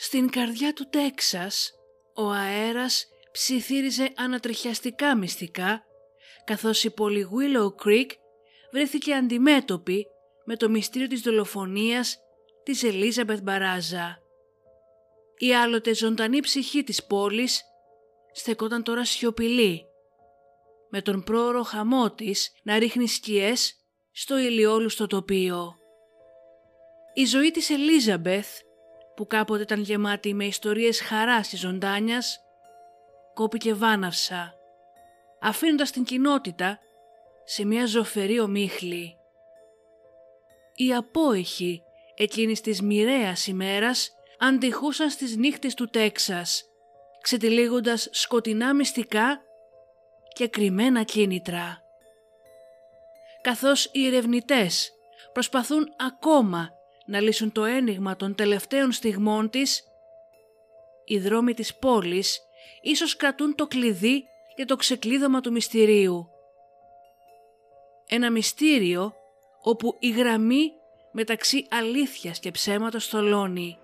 Στην 0.00 0.30
καρδιά 0.30 0.72
του 0.72 0.88
Τέξας, 0.88 1.72
ο 2.14 2.30
αέρας 2.30 3.06
ψιθύριζε 3.32 4.12
ανατριχιαστικά 4.16 5.16
μυστικά, 5.16 5.82
καθώς 6.44 6.84
η 6.84 6.90
πόλη 6.90 7.28
Willow 7.32 7.84
Creek 7.84 8.06
βρέθηκε 8.72 9.14
αντιμέτωπη 9.14 10.06
με 10.44 10.56
το 10.56 10.68
μυστήριο 10.68 11.06
της 11.08 11.20
δολοφονίας 11.20 12.18
της 12.62 12.82
Ελίζαμπεθ 12.82 13.40
Μπαράζα. 13.42 14.18
Η 15.38 15.54
άλλοτε 15.54 15.94
ζωντανή 15.94 16.40
ψυχή 16.40 16.82
της 16.82 17.06
πόλης 17.06 17.62
στεκόταν 18.32 18.82
τώρα 18.82 19.04
σιωπηλή, 19.04 19.84
με 20.90 21.02
τον 21.02 21.22
πρόωρο 21.22 21.62
χαμό 21.62 22.10
της 22.10 22.52
να 22.62 22.78
ρίχνει 22.78 23.08
σκιές 23.08 23.74
στο 24.12 24.38
ηλιόλουστο 24.38 25.06
τοπίο. 25.06 25.74
Η 27.14 27.24
ζωή 27.24 27.50
της 27.50 27.70
Ελίζαμπεθ, 27.70 28.48
που 29.18 29.26
κάποτε 29.26 29.62
ήταν 29.62 29.80
γεμάτη 29.80 30.34
με 30.34 30.44
ιστορίες 30.44 31.00
χαράς 31.00 31.48
και 31.48 31.56
ζωντάνιας, 31.56 32.40
κόπηκε 33.34 33.74
βάναυσα, 33.74 34.54
αφήνοντας 35.40 35.90
την 35.90 36.04
κοινότητα 36.04 36.78
σε 37.44 37.64
μια 37.64 37.86
ζωφερή 37.86 38.40
ομίχλη. 38.40 39.16
Οι 40.74 40.94
απόϊχοι 40.94 41.82
εκείνης 42.14 42.60
της 42.60 42.82
μοιραίας 42.82 43.46
ημέρας 43.46 44.10
αντιχούσαν 44.38 45.10
στις 45.10 45.36
νύχτες 45.36 45.74
του 45.74 45.88
Τέξας, 45.88 46.64
ξετυλίγοντας 47.20 48.08
σκοτεινά 48.10 48.74
μυστικά 48.74 49.40
και 50.32 50.48
κρυμμένα 50.48 51.02
κίνητρα. 51.02 51.82
Καθώς 53.40 53.88
οι 53.92 54.06
ερευνητές 54.06 54.92
προσπαθούν 55.32 55.88
ακόμα 55.96 56.77
να 57.08 57.20
λύσουν 57.20 57.52
το 57.52 57.64
ένιγμα 57.64 58.16
των 58.16 58.34
τελευταίων 58.34 58.92
στιγμών 58.92 59.50
της, 59.50 59.84
οι 61.04 61.18
δρόμοι 61.18 61.54
της 61.54 61.74
πόλης 61.74 62.40
ίσως 62.82 63.16
κρατούν 63.16 63.54
το 63.54 63.66
κλειδί 63.66 64.24
για 64.56 64.66
το 64.66 64.76
ξεκλείδωμα 64.76 65.40
του 65.40 65.52
μυστηρίου. 65.52 66.28
Ένα 68.06 68.30
μυστήριο 68.30 69.14
όπου 69.62 69.96
η 69.98 70.10
γραμμή 70.10 70.72
μεταξύ 71.12 71.66
αλήθειας 71.70 72.38
και 72.38 72.50
ψέματος 72.50 73.06
θολώνει. 73.06 73.78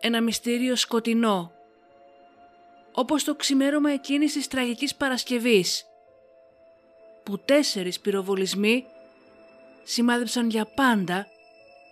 Ένα 0.00 0.20
μυστήριο 0.20 0.76
σκοτεινό, 0.76 1.52
όπως 2.92 3.24
το 3.24 3.34
ξημέρωμα 3.34 3.90
εκείνης 3.90 4.32
της 4.32 4.48
τραγικής 4.48 4.94
Παρασκευής, 4.94 5.86
που 7.22 7.38
τέσσερις 7.38 8.00
πυροβολισμοί 8.00 8.86
σημάδεψαν 9.82 10.50
για 10.50 10.64
πάντα 10.74 11.26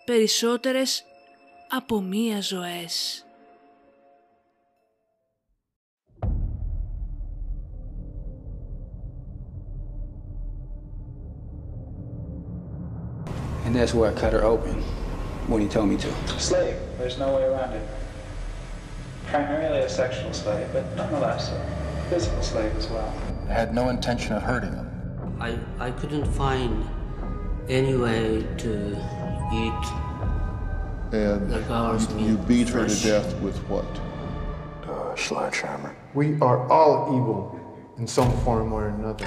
περισσότερες 0.06 1.04
από 1.70 2.02
μία 2.02 2.42
ζωές. 2.42 3.23
And 13.66 13.76
that's 13.76 13.94
where 13.94 14.09
I 14.09 14.14
cut 14.16 14.34
her 14.34 14.44
open 14.44 14.82
when 15.48 15.62
he 15.62 15.68
told 15.68 15.90
me 15.90 15.98
to. 15.98 16.09
Slave. 16.40 16.76
There's 16.98 17.20
no 17.20 17.36
way 17.36 17.44
around 17.44 17.73
it. 17.73 17.86
Primarily 19.28 19.82
a 19.82 19.90
sexual 19.90 20.34
slave, 20.34 20.68
but 20.73 20.84
nonetheless 20.95 21.52
a 21.52 22.09
physical 22.09 22.42
slave 22.42 22.76
as 22.76 22.88
well. 22.88 23.14
I 23.48 23.54
had 23.54 23.76
no 23.76 23.90
intention 23.90 24.34
of 24.34 24.42
hurting 24.42 24.73
him. 24.73 24.90
I, 25.40 25.58
I 25.80 25.92
couldn't 25.92 26.26
find 26.26 26.84
any 27.68 27.95
way 27.95 28.48
to 28.58 28.95
eat 29.53 31.12
And 31.12 31.50
the 31.50 31.61
girl's 31.69 32.12
meat. 32.14 32.27
you 32.27 32.37
beat 32.39 32.69
her 32.70 32.87
to 32.89 33.03
death 33.03 33.34
with 33.41 33.56
what? 33.69 33.84
Uh, 34.89 35.14
sledgehammer. 35.17 35.95
We 36.14 36.39
are 36.41 36.69
all 36.70 37.17
evil 37.17 37.61
in 37.98 38.06
some 38.06 38.31
form 38.41 38.73
or 38.73 38.89
another. 38.89 39.27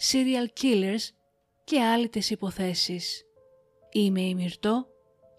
serial 0.00 0.62
killers 0.62 1.08
και 1.64 1.80
άλλες 1.80 2.30
υποθέσεις. 2.30 3.22
Είμαι 3.92 4.20
η 4.20 4.34
Μυρτώ 4.34 4.86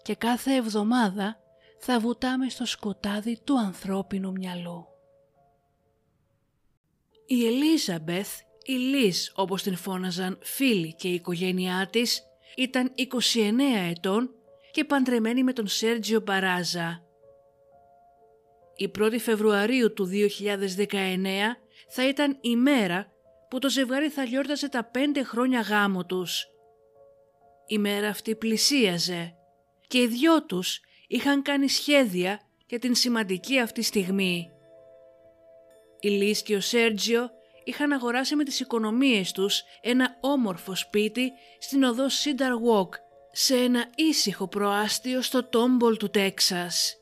και 0.01 0.15
κάθε 0.15 0.55
εβδομάδα 0.55 1.39
θα 1.79 1.99
βουτάμε 1.99 2.49
στο 2.49 2.65
σκοτάδι 2.65 3.39
του 3.43 3.59
ανθρώπινου 3.59 4.31
μυαλού. 4.31 4.87
Η 7.25 7.45
Ελίζαμπεθ, 7.45 8.39
η 8.63 8.71
Λίζ 8.71 9.27
όπως 9.35 9.63
την 9.63 9.75
φώναζαν 9.75 10.39
φίλοι 10.41 10.93
και 10.93 11.07
η 11.07 11.13
οικογένειά 11.13 11.87
της, 11.91 12.23
ήταν 12.55 12.91
29 12.95 13.89
ετών 13.89 14.33
και 14.71 14.83
παντρεμένη 14.83 15.43
με 15.43 15.53
τον 15.53 15.67
Σέρτζιο 15.67 16.19
Μπαράζα. 16.19 17.03
Η 18.75 18.91
1η 18.99 19.19
Φεβρουαρίου 19.19 19.93
του 19.93 20.09
2019 20.11 21.27
θα 21.87 22.07
ήταν 22.07 22.37
η 22.41 22.55
μέρα 22.55 23.11
που 23.49 23.59
το 23.59 23.69
ζευγάρι 23.69 24.09
θα 24.09 24.23
γιόρταζε 24.23 24.69
τα 24.69 24.83
πέντε 24.83 25.23
χρόνια 25.23 25.61
γάμου 25.61 26.05
τους. 26.05 26.47
Η 27.67 27.77
μέρα 27.77 28.07
αυτή 28.07 28.35
πλησίαζε 28.35 29.33
και 29.87 30.01
οι 30.01 30.07
δυο 30.07 30.45
τους 30.45 30.81
είχαν 31.07 31.41
κάνει 31.41 31.69
σχέδια 31.69 32.39
για 32.67 32.79
την 32.79 32.95
σημαντική 32.95 33.59
αυτή 33.59 33.81
στιγμή. 33.81 34.51
Η 35.99 36.07
Λίς 36.07 36.41
και 36.41 36.55
ο 36.55 36.61
Σέρτζιο 36.61 37.29
είχαν 37.63 37.91
αγοράσει 37.91 38.35
με 38.35 38.43
τις 38.43 38.59
οικονομίες 38.59 39.31
τους 39.31 39.63
ένα 39.81 40.17
όμορφο 40.21 40.75
σπίτι 40.75 41.31
στην 41.59 41.83
οδό 41.83 42.05
Cedar 42.05 42.53
Walk 42.69 42.89
σε 43.31 43.55
ένα 43.55 43.85
ήσυχο 43.95 44.47
προάστιο 44.47 45.21
στο 45.21 45.43
Τόμπολ 45.43 45.97
του 45.97 46.09
Τέξας. 46.09 46.95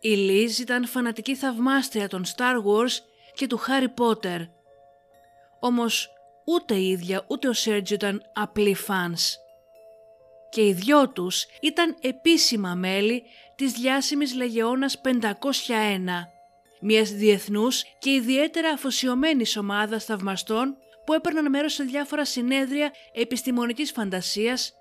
Η 0.00 0.08
Λίζ 0.08 0.58
ήταν 0.58 0.86
φανατική 0.86 1.36
θαυμάστρια 1.36 2.08
των 2.08 2.24
Star 2.24 2.54
Wars 2.54 2.92
και 3.34 3.46
του 3.46 3.60
Harry 3.60 3.88
Potter. 4.02 4.46
Όμως 5.58 6.10
ούτε 6.44 6.74
η 6.74 6.88
ίδια 6.88 7.24
ούτε 7.28 7.48
ο 7.48 7.52
Σέρτζιο 7.52 7.96
ήταν 7.96 8.22
απλοί 8.32 8.74
φανς. 8.74 9.36
Και 10.48 10.66
οι 10.66 10.72
δυο 10.72 11.08
τους 11.08 11.46
ήταν 11.60 11.96
επίσημα 12.00 12.74
μέλη 12.74 13.22
της 13.54 13.72
διάσημης 13.72 14.34
Λεγεώνας 14.34 15.00
501, 15.00 16.28
μιας 16.80 17.10
διεθνούς 17.10 17.84
και 17.98 18.10
ιδιαίτερα 18.10 18.68
αφοσιωμένης 18.68 19.56
ομάδας 19.56 20.04
θαυμαστών 20.04 20.76
που 21.06 21.12
έπαιρναν 21.12 21.50
μέρος 21.50 21.72
σε 21.72 21.82
διάφορα 21.82 22.24
συνέδρια 22.24 22.92
επιστημονικής 23.12 23.92
φαντασίας 23.92 24.72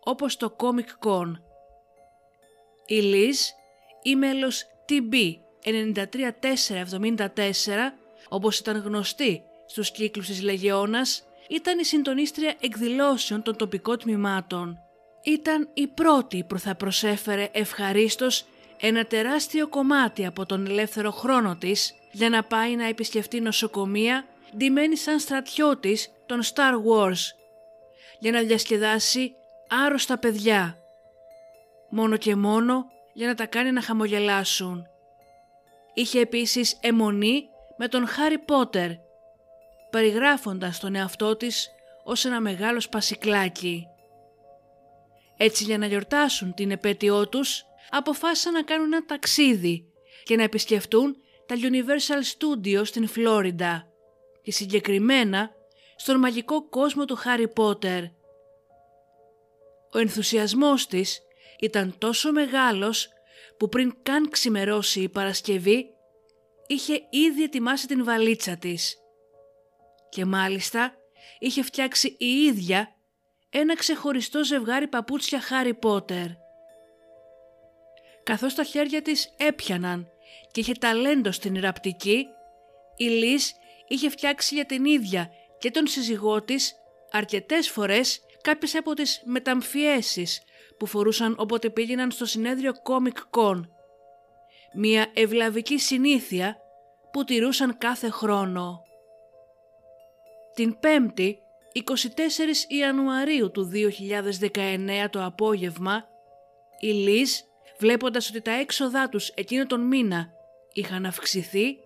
όπως 0.00 0.36
το 0.36 0.56
Comic 0.58 1.08
Con. 1.08 1.32
Η 2.86 3.00
Liz, 3.02 3.36
η 4.02 4.16
μέλος 4.16 4.64
TB 4.88 5.14
93474, 5.64 7.92
όπως 8.28 8.58
ήταν 8.58 8.76
γνωστή 8.76 9.42
στους 9.66 9.90
κύκλους 9.90 10.26
της 10.26 10.42
Λεγεώνας, 10.42 11.26
ήταν 11.48 11.78
η 11.78 11.84
συντονίστρια 11.84 12.54
εκδηλώσεων 12.60 13.42
των 13.42 13.56
τοπικών 13.56 13.98
τμήματων. 13.98 14.78
Ήταν 15.24 15.68
η 15.74 15.86
πρώτη 15.86 16.44
που 16.44 16.58
θα 16.58 16.74
προσέφερε 16.74 17.48
ευχαρίστως 17.52 18.44
ένα 18.80 19.04
τεράστιο 19.04 19.68
κομμάτι 19.68 20.26
από 20.26 20.46
τον 20.46 20.66
ελεύθερο 20.66 21.10
χρόνο 21.10 21.56
της 21.56 21.94
για 22.12 22.28
να 22.28 22.44
πάει 22.44 22.76
να 22.76 22.86
επισκεφτεί 22.86 23.40
νοσοκομεία 23.40 24.24
ντυμένη 24.56 24.96
σαν 24.96 25.18
στρατιώτης 25.18 26.12
των 26.26 26.42
Star 26.42 26.72
Wars 26.72 27.18
για 28.18 28.32
να 28.32 28.40
διασκεδάσει 28.40 29.32
άρρωστα 29.68 30.18
παιδιά. 30.18 30.78
Μόνο 31.90 32.16
και 32.16 32.34
μόνο 32.34 32.86
για 33.12 33.26
να 33.26 33.34
τα 33.34 33.46
κάνει 33.46 33.72
να 33.72 33.82
χαμογελάσουν. 33.82 34.86
Είχε 35.94 36.20
επίσης 36.20 36.78
αιμονή 36.80 37.48
με 37.76 37.88
τον 37.88 38.06
Χάρι 38.06 38.38
Πότερ 38.38 38.90
περιγράφοντας 39.96 40.78
τον 40.78 40.94
εαυτό 40.94 41.36
της 41.36 41.70
ως 42.04 42.24
ένα 42.24 42.40
μεγάλο 42.40 42.80
σπασικλάκι. 42.80 43.86
Έτσι 45.36 45.64
για 45.64 45.78
να 45.78 45.86
γιορτάσουν 45.86 46.54
την 46.54 46.70
επέτειό 46.70 47.28
τους, 47.28 47.64
αποφάσισαν 47.90 48.52
να 48.52 48.62
κάνουν 48.62 48.92
ένα 48.92 49.04
ταξίδι 49.04 49.92
και 50.24 50.36
να 50.36 50.42
επισκεφτούν 50.42 51.16
τα 51.46 51.54
Universal 51.58 52.22
Studios 52.36 52.86
στην 52.86 53.08
Φλόριντα 53.08 53.86
και 54.42 54.52
συγκεκριμένα 54.52 55.50
στον 55.96 56.18
μαγικό 56.18 56.68
κόσμο 56.68 57.04
του 57.04 57.16
Χάρι 57.16 57.48
Πότερ. 57.48 58.02
Ο 59.92 59.98
ενθουσιασμός 59.98 60.86
της 60.86 61.20
ήταν 61.60 61.94
τόσο 61.98 62.32
μεγάλος 62.32 63.08
που 63.58 63.68
πριν 63.68 63.94
καν 64.02 64.30
ξημερώσει 64.30 65.00
η 65.00 65.08
Παρασκευή 65.08 65.86
είχε 66.66 66.94
ήδη 67.10 67.42
ετοιμάσει 67.42 67.86
την 67.86 68.04
βαλίτσα 68.04 68.56
της 68.56 69.00
και 70.16 70.24
μάλιστα 70.24 70.94
είχε 71.38 71.62
φτιάξει 71.62 72.16
η 72.18 72.26
ίδια 72.26 72.94
ένα 73.50 73.76
ξεχωριστό 73.76 74.44
ζευγάρι 74.44 74.88
παπούτσια 74.88 75.40
Χάρι 75.40 75.74
Πότερ. 75.74 76.26
Καθώς 78.22 78.54
τα 78.54 78.62
χέρια 78.62 79.02
της 79.02 79.34
έπιαναν 79.36 80.08
και 80.50 80.60
είχε 80.60 80.72
ταλέντο 80.72 81.32
στην 81.32 81.60
ραπτική, 81.60 82.26
η 82.96 83.04
Λις 83.04 83.54
είχε 83.88 84.08
φτιάξει 84.10 84.54
για 84.54 84.64
την 84.64 84.84
ίδια 84.84 85.30
και 85.58 85.70
τον 85.70 85.86
σύζυγό 85.86 86.42
της 86.42 86.74
αρκετές 87.10 87.70
φορές 87.70 88.20
κάποιες 88.42 88.74
από 88.74 88.94
τις 88.94 89.22
μεταμφιέσεις 89.24 90.42
που 90.78 90.86
φορούσαν 90.86 91.34
όποτε 91.38 91.70
πήγαιναν 91.70 92.10
στο 92.10 92.24
συνέδριο 92.24 92.72
Comic 92.72 93.40
Con. 93.40 93.60
Μια 94.74 95.06
ευλαβική 95.14 95.78
συνήθεια 95.78 96.56
που 97.12 97.24
τηρούσαν 97.24 97.78
κάθε 97.78 98.10
χρόνο. 98.10 98.85
Την 100.56 100.76
5η, 100.82 101.34
24 101.72 101.82
Ιανουαρίου 102.68 103.50
του 103.50 103.70
2019 103.72 105.08
το 105.10 105.24
απόγευμα, 105.24 106.08
η 106.80 106.86
Λίζ, 106.86 107.30
βλέποντας 107.78 108.28
ότι 108.28 108.40
τα 108.40 108.50
έξοδά 108.50 109.08
τους 109.08 109.28
εκείνο 109.28 109.66
τον 109.66 109.80
μήνα 109.80 110.30
είχαν 110.72 111.06
αυξηθεί, 111.06 111.76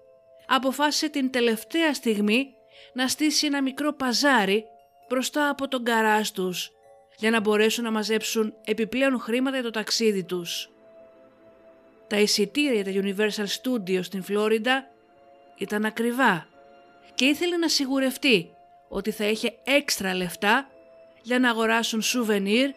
αποφάσισε 0.46 1.08
την 1.08 1.30
τελευταία 1.30 1.94
στιγμή 1.94 2.54
να 2.92 3.08
στήσει 3.08 3.46
ένα 3.46 3.62
μικρό 3.62 3.92
παζάρι 3.92 4.64
μπροστά 5.08 5.48
από 5.48 5.68
τον 5.68 5.84
καράζ 5.84 6.28
τους 6.28 6.70
για 7.16 7.30
να 7.30 7.40
μπορέσουν 7.40 7.84
να 7.84 7.90
μαζέψουν 7.90 8.54
επιπλέον 8.64 9.20
χρήματα 9.20 9.54
για 9.54 9.64
το 9.64 9.70
ταξίδι 9.70 10.24
τους. 10.24 10.70
Τα 12.06 12.18
εισιτήρια 12.20 12.80
για 12.80 12.84
τα 12.84 13.00
Universal 13.04 13.46
Studios 13.46 14.04
στην 14.04 14.22
Φλόριντα 14.22 14.90
ήταν 15.56 15.84
ακριβά 15.84 16.48
και 17.14 17.24
ήθελε 17.24 17.56
να 17.56 17.68
σιγουρευτεί 17.68 18.54
ότι 18.92 19.10
θα 19.10 19.24
είχε 19.24 19.58
έξτρα 19.64 20.14
λεφτά 20.14 20.68
για 21.22 21.38
να 21.38 21.50
αγοράσουν 21.50 22.02
σουβενίρ, 22.02 22.70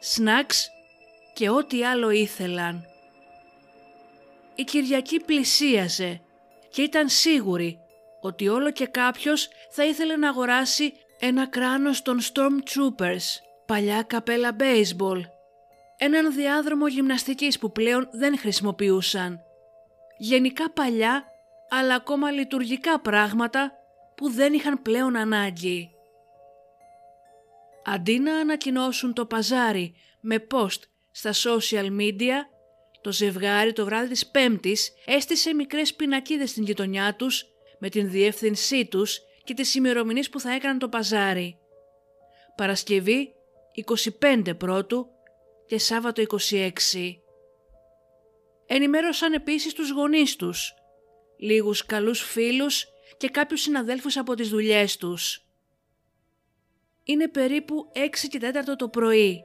σνακς 0.00 0.70
και 1.34 1.48
ό,τι 1.48 1.84
άλλο 1.84 2.10
ήθελαν. 2.10 2.84
Η 4.54 4.64
Κυριακή 4.64 5.20
πλησίαζε 5.20 6.20
και 6.70 6.82
ήταν 6.82 7.08
σίγουρη 7.08 7.78
ότι 8.20 8.48
όλο 8.48 8.70
και 8.70 8.86
κάποιος 8.86 9.48
θα 9.70 9.84
ήθελε 9.84 10.16
να 10.16 10.28
αγοράσει 10.28 10.92
ένα 11.20 11.46
κράνος 11.46 12.02
των 12.02 12.20
Stormtroopers, 12.20 13.40
παλιά 13.66 14.02
καπέλα 14.02 14.56
baseball, 14.58 15.20
έναν 15.96 16.34
διάδρομο 16.34 16.86
γυμναστικής 16.86 17.58
που 17.58 17.72
πλέον 17.72 18.08
δεν 18.12 18.38
χρησιμοποιούσαν. 18.38 19.40
Γενικά 20.18 20.70
παλιά, 20.70 21.24
αλλά 21.68 21.94
ακόμα 21.94 22.30
λειτουργικά 22.30 23.00
πράγματα 23.00 23.72
που 24.16 24.30
δεν 24.30 24.52
είχαν 24.52 24.82
πλέον 24.82 25.16
ανάγκη. 25.16 25.90
Αντί 27.84 28.18
να 28.18 28.36
ανακοινώσουν 28.36 29.12
το 29.12 29.26
παζάρι 29.26 29.94
με 30.20 30.46
post 30.50 30.80
στα 31.10 31.32
social 31.32 31.86
media, 31.98 32.34
το 33.00 33.12
ζευγάρι 33.12 33.72
το 33.72 33.84
βράδυ 33.84 34.08
της 34.08 34.26
Πέμπτης 34.26 34.92
έστησε 35.04 35.54
μικρές 35.54 35.94
πινακίδες 35.94 36.50
στην 36.50 36.64
γειτονιά 36.64 37.14
τους 37.14 37.44
με 37.78 37.88
την 37.88 38.10
διεύθυνσή 38.10 38.86
τους 38.86 39.20
και 39.44 39.54
τις 39.54 39.74
ημερομηνίες 39.74 40.28
που 40.28 40.40
θα 40.40 40.52
έκαναν 40.52 40.78
το 40.78 40.88
παζάρι. 40.88 41.58
Παρασκευή 42.56 43.34
25 44.20 44.54
πρώτου 44.58 45.06
και 45.66 45.78
Σάββατο 45.78 46.22
26. 46.50 46.70
Ενημέρωσαν 48.66 49.32
επίσης 49.32 49.72
τους 49.72 49.90
γονείς 49.90 50.36
τους, 50.36 50.74
λίγους 51.38 51.86
καλούς 51.86 52.20
φίλους 52.20 52.86
και 53.16 53.28
κάποιους 53.28 53.60
συναδέλφους 53.60 54.16
από 54.16 54.34
τις 54.34 54.48
δουλειές 54.48 54.96
τους. 54.96 55.46
Είναι 57.04 57.28
περίπου 57.28 57.90
6 57.94 58.28
και 58.28 58.38
4 58.38 58.76
το 58.76 58.88
πρωί 58.88 59.44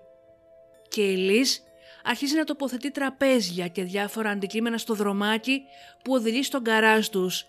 και 0.87 1.11
η 1.11 1.15
Λίζ 1.15 1.57
αρχίζει 2.03 2.35
να 2.35 2.43
τοποθετεί 2.43 2.91
τραπέζια 2.91 3.67
και 3.67 3.83
διάφορα 3.83 4.29
αντικείμενα 4.29 4.77
στο 4.77 4.93
δρομάκι 4.93 5.61
που 6.03 6.13
οδηγεί 6.13 6.43
στον 6.43 6.63
καράζ 6.63 7.07
τους, 7.07 7.45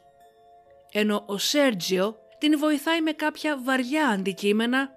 ενώ 0.93 1.25
ο 1.27 1.39
Σέρτζιο 1.39 2.17
την 2.39 2.59
βοηθάει 2.59 3.01
με 3.01 3.13
κάποια 3.13 3.61
βαριά 3.63 4.09
αντικείμενα 4.09 4.91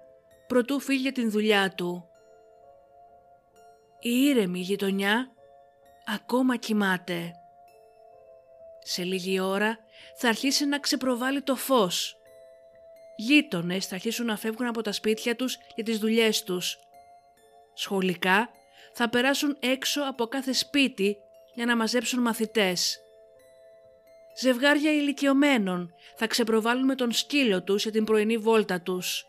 προτού 0.46 0.80
φύγει 0.80 1.00
για 1.00 1.12
την 1.12 1.30
δουλειά 1.30 1.70
του. 1.70 2.08
Η 4.00 4.10
ήρεμη 4.10 4.60
γειτονιά 4.60 5.30
ακόμα 6.06 6.56
κοιμάται. 6.56 7.32
Σε 8.82 9.02
λίγη 9.02 9.40
ώρα 9.40 9.78
θα 10.16 10.28
αρχίσει 10.28 10.66
να 10.66 10.78
ξεπροβάλλει 10.78 11.42
το 11.42 11.56
φως. 11.56 12.16
Γείτονες 13.16 13.86
θα 13.86 13.94
αρχίσουν 13.94 14.26
να 14.26 14.36
φεύγουν 14.36 14.66
από 14.66 14.82
τα 14.82 14.92
σπίτια 14.92 15.36
τους 15.36 15.58
για 15.74 15.84
τις 15.84 15.98
δουλειές 15.98 16.42
τους. 16.42 16.78
Σχολικά 17.74 18.48
θα 18.92 19.08
περάσουν 19.08 19.56
έξω 19.60 20.02
από 20.08 20.26
κάθε 20.26 20.52
σπίτι 20.52 21.16
για 21.54 21.66
να 21.66 21.76
μαζέψουν 21.76 22.20
μαθητές. 22.20 23.00
Ζευγάρια 24.38 24.92
ηλικιωμένων 24.92 25.94
θα 26.16 26.26
ξεπροβάλλουν 26.26 26.84
με 26.84 26.94
τον 26.94 27.12
σκύλο 27.12 27.62
τους 27.62 27.82
για 27.82 27.92
την 27.92 28.04
πρωινή 28.04 28.36
βόλτα 28.36 28.80
τους. 28.80 29.26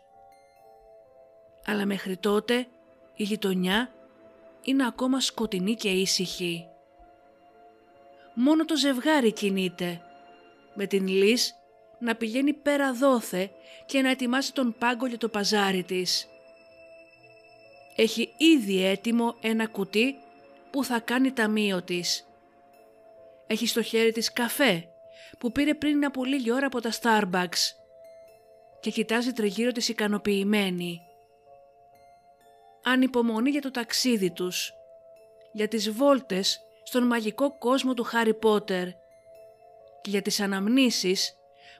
Αλλά 1.64 1.86
μέχρι 1.86 2.16
τότε 2.16 2.66
η 3.14 3.22
γειτονιά 3.22 3.92
είναι 4.62 4.86
ακόμα 4.86 5.20
σκοτεινή 5.20 5.74
και 5.74 5.88
ήσυχη. 5.88 6.66
Μόνο 8.34 8.64
το 8.64 8.76
ζευγάρι 8.76 9.32
κινείται, 9.32 10.02
με 10.80 10.86
την 10.86 11.08
Λύς 11.08 11.54
να 11.98 12.14
πηγαίνει 12.14 12.52
πέρα 12.52 12.92
δόθε 12.92 13.50
και 13.86 14.02
να 14.02 14.10
ετοιμάσει 14.10 14.52
τον 14.52 14.74
πάγκο 14.78 15.06
για 15.06 15.18
το 15.18 15.28
παζάρι 15.28 15.82
της. 15.82 16.28
Έχει 17.96 18.34
ήδη 18.36 18.84
έτοιμο 18.84 19.36
ένα 19.40 19.66
κουτί 19.66 20.16
που 20.70 20.84
θα 20.84 21.00
κάνει 21.00 21.32
ταμείο 21.32 21.82
της. 21.82 22.26
Έχει 23.46 23.66
στο 23.66 23.82
χέρι 23.82 24.12
της 24.12 24.32
καφέ 24.32 24.88
που 25.38 25.52
πήρε 25.52 25.74
πριν 25.74 26.04
από 26.04 26.24
λίγη 26.24 26.52
ώρα 26.52 26.66
από 26.66 26.80
τα 26.80 26.90
Starbucks 27.00 27.72
και 28.80 28.90
κοιτάζει 28.90 29.32
τριγύρω 29.32 29.72
της 29.72 29.88
ικανοποιημένη. 29.88 31.00
Ανυπομονεί 32.82 33.50
για 33.50 33.60
το 33.60 33.70
ταξίδι 33.70 34.30
τους, 34.30 34.72
για 35.52 35.68
τις 35.68 35.90
βόλτες 35.90 36.60
στον 36.82 37.06
μαγικό 37.06 37.58
κόσμο 37.58 37.94
του 37.94 38.02
Χάρι 38.02 38.34
Πότερ 38.34 38.88
και 40.00 40.10
για 40.10 40.22
τις 40.22 40.40
αναμνήσεις 40.40 41.32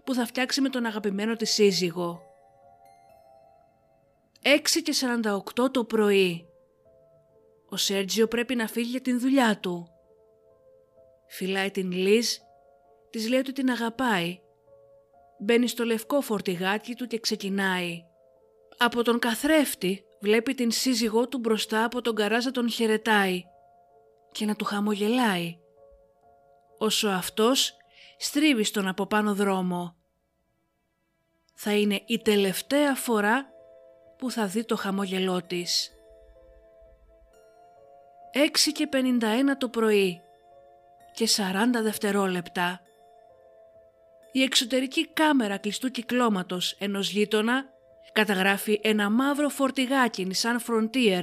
που 0.04 0.14
θα 0.14 0.26
φτιάξει 0.26 0.60
με 0.60 0.68
τον 0.68 0.86
αγαπημένο 0.86 1.36
της 1.36 1.50
σύζυγο. 1.50 2.22
6 4.42 4.82
και 4.82 4.94
48 5.64 5.70
το 5.72 5.84
πρωί. 5.84 6.46
Ο 7.68 7.76
Σέρτζιο 7.76 8.26
πρέπει 8.26 8.54
να 8.54 8.66
φύγει 8.66 8.90
για 8.90 9.00
την 9.00 9.20
δουλειά 9.20 9.58
του. 9.60 9.88
Φυλάει 11.26 11.70
την 11.70 11.92
Λίζ 11.92 12.28
της 13.10 13.28
λέει 13.28 13.38
ότι 13.38 13.52
την 13.52 13.70
αγαπάει. 13.70 14.40
Μπαίνει 15.38 15.68
στο 15.68 15.84
λευκό 15.84 16.20
φορτηγάκι 16.20 16.94
του 16.94 17.06
και 17.06 17.18
ξεκινάει. 17.18 18.02
Από 18.78 19.02
τον 19.02 19.18
καθρέφτη 19.18 20.04
βλέπει 20.20 20.54
την 20.54 20.70
σύζυγό 20.70 21.28
του 21.28 21.38
μπροστά 21.38 21.84
από 21.84 22.00
τον 22.00 22.14
καράζα 22.14 22.50
τον 22.50 22.70
χαιρετάει 22.70 23.42
και 24.32 24.44
να 24.44 24.54
του 24.54 24.64
χαμογελάει. 24.64 25.58
Όσο 26.78 27.08
αυτός 27.08 27.76
στρίβεις 28.18 28.68
στον 28.68 28.88
από 28.88 29.06
πάνω 29.06 29.34
δρόμο. 29.34 29.96
Θα 31.54 31.74
είναι 31.74 32.02
η 32.06 32.18
τελευταία 32.18 32.94
φορά 32.94 33.46
που 34.18 34.30
θα 34.30 34.46
δει 34.46 34.64
το 34.64 34.76
χαμόγελό 34.76 35.42
της. 35.42 35.92
6 38.32 38.72
και 38.72 38.88
51 38.92 39.56
το 39.58 39.68
πρωί 39.68 40.20
και 41.14 41.28
40 41.36 41.82
δευτερόλεπτα 41.82 42.82
η 44.32 44.42
εξωτερική 44.42 45.06
κάμερα 45.06 45.56
κλειστού 45.56 45.90
κυκλώματος 45.90 46.72
ενός 46.78 47.10
γείτονα 47.10 47.64
καταγράφει 48.12 48.80
ένα 48.82 49.10
μαύρο 49.10 49.48
φορτηγάκι 49.48 50.30
Nissan 50.30 50.56
Frontier 50.66 51.22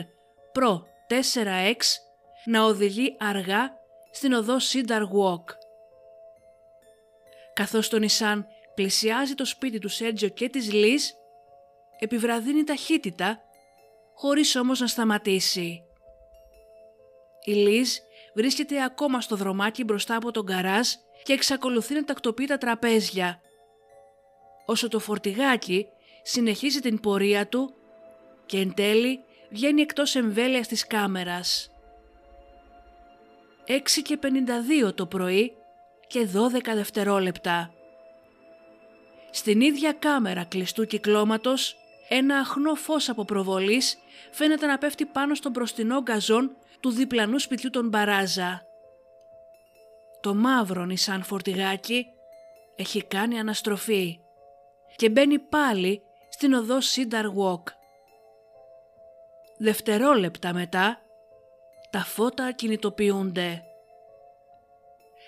Pro 0.54 0.82
4X 1.10 1.78
να 2.46 2.64
οδηγεί 2.64 3.16
αργά 3.20 3.72
στην 4.12 4.34
οδό 4.34 4.58
Cedar 4.58 5.02
Walk. 5.02 5.44
Καθώς 7.56 7.90
το 7.90 7.98
Nissan 8.02 8.44
πλησιάζει 8.76 9.34
το 9.34 9.46
σπίτι 9.46 9.80
του 9.80 9.90
Σέρτζιο 9.90 10.30
και 10.30 10.50
της 10.50 10.74
Λις, 10.74 11.16
επιβραδύνει 12.00 12.64
ταχύτητα, 12.64 13.42
χωρίς 14.14 14.56
όμως 14.56 14.80
να 14.80 14.88
σταματήσει. 14.88 15.84
Η 17.44 17.52
Λις 17.52 18.02
βρίσκεται 18.34 18.84
ακόμα 18.84 19.22
στο 19.22 19.36
δρομάκι 19.36 19.84
μπροστά 19.84 20.16
από 20.16 20.32
τον 20.32 20.46
καράζ 20.46 20.88
και 21.24 21.34
εξακολουθεί 21.34 21.94
να 21.94 22.04
τακτοποιεί 22.04 22.46
τα 22.46 22.58
τραπέζια, 22.58 23.42
όσο 24.66 24.88
το 24.88 25.00
φορτηγάκι 25.00 25.88
συνεχίζει 26.24 26.80
την 26.80 27.00
πορεία 27.00 27.48
του 27.48 27.74
και 28.46 28.58
εν 28.58 28.74
τέλει 28.74 29.24
βγαίνει 29.50 29.82
εκτός 29.82 30.16
εμβέλειας 30.16 30.68
της 30.68 30.88
κάμερας. 30.88 31.72
6 33.68 34.02
και 34.04 34.20
52 34.88 34.94
το 34.96 35.06
πρωί 35.06 35.54
και 36.16 36.28
12 36.34 36.74
δευτερόλεπτα. 36.76 37.74
Στην 39.32 39.62
ίδια 39.62 39.92
κάμερα 39.92 40.44
κλειστού 40.44 40.86
κυκλώματος, 40.86 41.76
ένα 42.10 42.38
αχνό 42.38 42.76
φως 42.76 43.10
από 43.10 43.26
προβολής 43.26 43.98
φαίνεται 44.32 44.66
να 44.66 44.78
πέφτει 44.78 45.06
πάνω 45.06 45.36
στον 45.36 45.52
μπροστινό 45.52 46.02
γκαζόν 46.02 46.56
του 46.80 46.90
διπλανού 46.90 47.40
σπιτιού 47.40 47.70
των 47.70 47.88
Μπαράζα. 47.88 48.62
Το 50.22 50.36
μαύρο 50.36 50.86
νησάν 50.86 51.24
φορτηγάκι 51.24 52.06
έχει 52.76 53.04
κάνει 53.04 53.40
αναστροφή 53.40 54.20
και 54.96 55.10
μπαίνει 55.10 55.40
πάλι 55.40 56.02
στην 56.30 56.54
οδό 56.54 56.78
Cedar 56.78 57.26
Walk. 57.26 57.64
Δευτερόλεπτα 59.58 60.54
μετά, 60.54 61.02
τα 61.90 62.00
φώτα 62.00 62.52
κινητοποιούνται. 62.52 63.64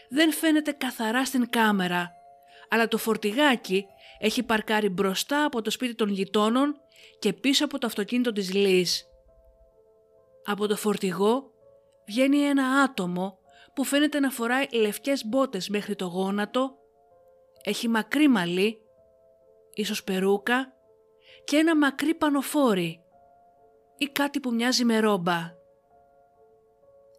Δεν 0.10 0.32
φαίνεται 0.32 0.72
καθαρά 0.72 1.26
στην 1.26 1.50
κάμερα, 1.50 2.12
αλλά 2.70 2.88
το 2.88 2.98
φορτηγάκι 2.98 3.86
έχει 4.20 4.44
παρκάρει 4.44 4.90
μπροστά 4.90 5.46
από 5.46 5.62
το 5.62 5.72
σπίτι 5.72 5.96
των 5.96 6.10
γειτόνων 6.10 6.76
και 7.20 7.34
πίσω 7.34 7.66
από 7.66 7.78
το 7.78 7.88
αυτοκίνητο 7.88 8.32
της 8.32 8.54
Λύς. 8.54 9.06
Από 10.46 10.68
το 10.68 10.76
φορτηγό 10.76 11.52
βγαίνει 12.06 12.38
ένα 12.38 12.68
άτομο 12.68 13.38
που 13.74 13.84
φαίνεται 13.84 14.20
να 14.20 14.30
φοράει 14.30 14.66
λευκές 14.72 15.26
μπότες 15.26 15.70
μέχρι 15.70 15.96
το 15.96 16.06
γόνατο, 16.06 16.78
έχει 17.64 17.88
μακρύ 17.88 18.28
μαλλί, 18.28 18.78
ίσως 19.74 20.04
περούκα 20.04 20.74
και 21.44 21.58
ένα 21.58 21.78
μακρύ 21.78 22.14
πανοφόρι 22.14 23.02
ή 23.98 24.06
κάτι 24.06 24.40
που 24.40 24.54
μοιάζει 24.54 24.86
με 24.86 25.00
ρόμπα. 25.00 25.56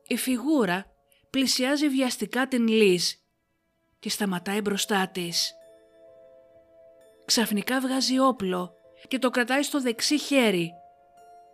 Η 0.07 0.16
φιγούρα 0.16 0.92
πλησιάζει 1.38 1.88
βιαστικά 1.88 2.49
την 2.49 2.68
Λίζ 2.68 3.11
και 3.99 4.11
σταματάει 4.11 4.61
μπροστά 4.61 5.09
της. 5.09 5.54
Ξαφνικά 7.25 7.80
βγάζει 7.80 8.18
όπλο 8.18 8.75
και 9.09 9.18
το 9.18 9.30
κρατάει 9.30 9.62
στο 9.62 9.80
δεξί 9.80 10.18
χέρι, 10.18 10.73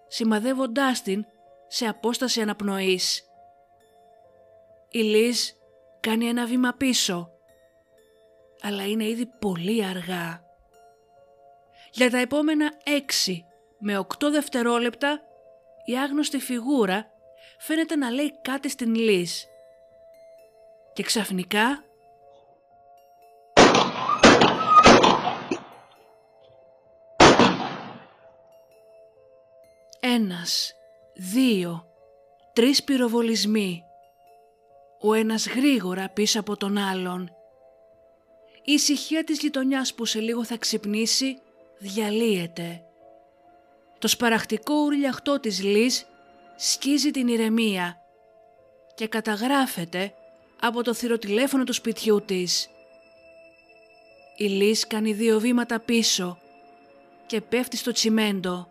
σημαδεύοντάς 0.09 1.03
την 1.03 1.25
σε 1.67 1.87
απόσταση 1.87 2.41
αναπνοής. 2.41 3.25
Η 4.91 4.99
Λίζ 4.99 5.49
κάνει 6.01 6.29
ένα 6.29 6.47
βήμα 6.47 6.73
πίσω, 6.73 7.31
αλλά 8.61 8.87
είναι 8.87 9.05
ήδη 9.05 9.27
πολύ 9.27 9.85
αργά. 9.85 10.45
Για 11.93 12.11
τα 12.11 12.19
επόμενα 12.19 12.73
έξι 12.85 13.45
με 13.79 13.99
οκτώ 13.99 14.31
δευτερόλεπτα 14.31 15.21
η 15.85 15.99
άγνωστη 15.99 16.39
φιγούρα 16.39 17.07
φαίνεται 17.59 17.97
να 17.97 18.11
λέει 18.11 18.41
κάτι 18.43 18.69
στην 18.69 18.95
Λίζ. 18.95 19.33
Και 20.95 21.03
ξαφνικά 21.03 21.85
Ένας, 30.01 30.75
δύο, 31.15 31.87
τρεις 32.53 32.85
πυροβολισμοί. 32.85 33.83
Ο 35.01 35.15
ένας 35.15 35.49
γρήγορα 35.49 36.09
πίσω 36.09 36.41
από 36.41 36.57
τον 36.57 36.79
άλλον. 36.79 37.31
Η 38.65 38.73
ησυχία 38.73 39.25
της 39.25 39.39
γειτονιάς 39.39 39.95
που 39.95 40.05
σε 40.05 40.21
λίγο 40.21 40.45
θα 40.45 40.57
ξυπνήσει 40.57 41.39
διαλύεται. 41.79 42.83
Το 43.99 44.09
σπαραχτικό 44.09 44.75
ουρλιαχτό 44.75 45.41
της 45.41 45.63
Λίζ 45.63 46.01
σκίζει 46.57 47.11
την 47.11 47.29
ηρεμία 47.29 47.97
και 48.95 49.09
καταγράφεται 49.09 50.15
από 50.61 50.83
το 50.83 50.95
θηροτηλέφωνο 50.95 51.65
του 51.65 51.73
σπιτιού 51.73 52.23
της. 52.25 52.69
Η 54.37 54.45
Λίζ 54.45 54.83
κάνει 54.83 55.13
δύο 55.13 55.41
βήματα 55.41 55.81
πίσω 55.81 56.39
και 57.27 57.41
πέφτει 57.41 57.77
στο 57.77 57.93
τσιμέντο. 57.93 58.69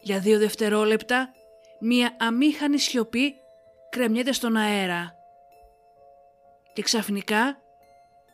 Για 0.00 0.18
δύο 0.18 0.38
δευτερόλεπτα 0.38 1.32
μία 1.80 2.16
αμήχανη 2.18 2.78
σιωπή 2.78 3.34
κρεμιέται 3.90 4.32
στον 4.32 4.56
αέρα. 4.56 5.14
Και 6.72 6.82
ξαφνικά 6.82 7.60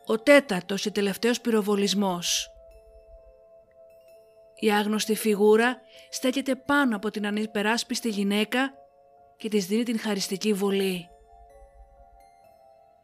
ο 0.05 0.19
τέταρτος 0.19 0.81
και 0.81 0.91
τελευταίος 0.91 1.41
πυροβολισμός. 1.41 2.47
Η 4.55 4.71
άγνωστη 4.71 5.15
φιγούρα 5.15 5.81
στέκεται 6.09 6.55
πάνω 6.55 6.95
από 6.95 7.11
την 7.11 7.25
ανυπεράσπιστη 7.25 8.09
γυναίκα 8.09 8.73
και 9.37 9.49
της 9.49 9.65
δίνει 9.65 9.83
την 9.83 9.99
χαριστική 9.99 10.53
βολή. 10.53 11.07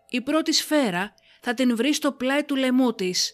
Η 0.09 0.21
πρώτη 0.21 0.53
σφαίρα 0.53 1.13
θα 1.41 1.53
την 1.53 1.75
βρει 1.75 1.93
στο 1.93 2.11
πλάι 2.11 2.43
του 2.43 2.55
λαιμού 2.55 2.93
της, 2.93 3.33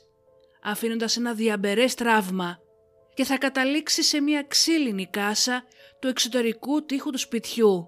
αφήνοντας 0.63 1.17
ένα 1.17 1.33
διαμπερές 1.33 1.93
τραύμα 1.93 2.59
και 3.13 3.23
θα 3.23 3.37
καταλήξει 3.37 4.03
σε 4.03 4.21
μια 4.21 4.43
ξύλινη 4.43 5.05
κάσα 5.05 5.63
του 5.99 6.07
εξωτερικού 6.07 6.85
τείχου 6.85 7.11
του 7.11 7.17
σπιτιού. 7.17 7.87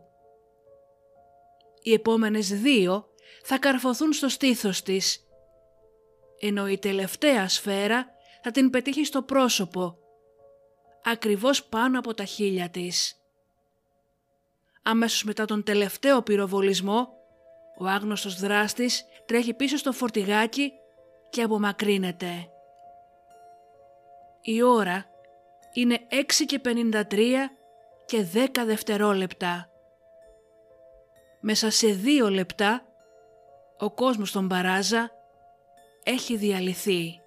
Οι 1.81 1.93
επόμενες 1.93 2.47
δύο 2.47 3.05
θα 3.43 3.57
καρφωθούν 3.57 4.13
στο 4.13 4.29
στήθος 4.29 4.81
της, 4.81 5.25
ενώ 6.39 6.67
η 6.67 6.77
τελευταία 6.77 7.49
σφαίρα 7.49 8.07
θα 8.43 8.51
την 8.51 8.69
πετύχει 8.69 9.05
στο 9.05 9.21
πρόσωπο 9.21 9.97
ακριβώς 11.03 11.63
πάνω 11.65 11.99
από 11.99 12.13
τα 12.13 12.23
χείλια 12.23 12.69
της. 12.69 13.21
Αμέσως 14.83 15.23
μετά 15.23 15.45
τον 15.45 15.63
τελευταίο 15.63 16.21
πυροβολισμό, 16.21 17.16
ο 17.77 17.85
άγνωστος 17.85 18.39
δράστης 18.39 19.05
τρέχει 19.25 19.53
πίσω 19.53 19.77
στο 19.77 19.91
φορτηγάκι 19.91 20.73
και 21.29 21.41
απομακρύνεται. 21.41 22.49
Η 24.41 24.61
ώρα 24.61 25.05
είναι 25.73 25.99
6 26.09 26.23
και 26.45 26.61
53 26.65 27.51
και 28.05 28.25
10 28.33 28.47
δευτερόλεπτα. 28.65 29.69
Μέσα 31.39 31.69
σε 31.69 31.87
δύο 31.87 32.29
λεπτά 32.29 32.81
ο 33.77 33.91
κόσμος 33.91 34.29
στον 34.29 34.47
Παράζα 34.47 35.11
έχει 36.03 36.35
διαλυθεί. 36.35 37.21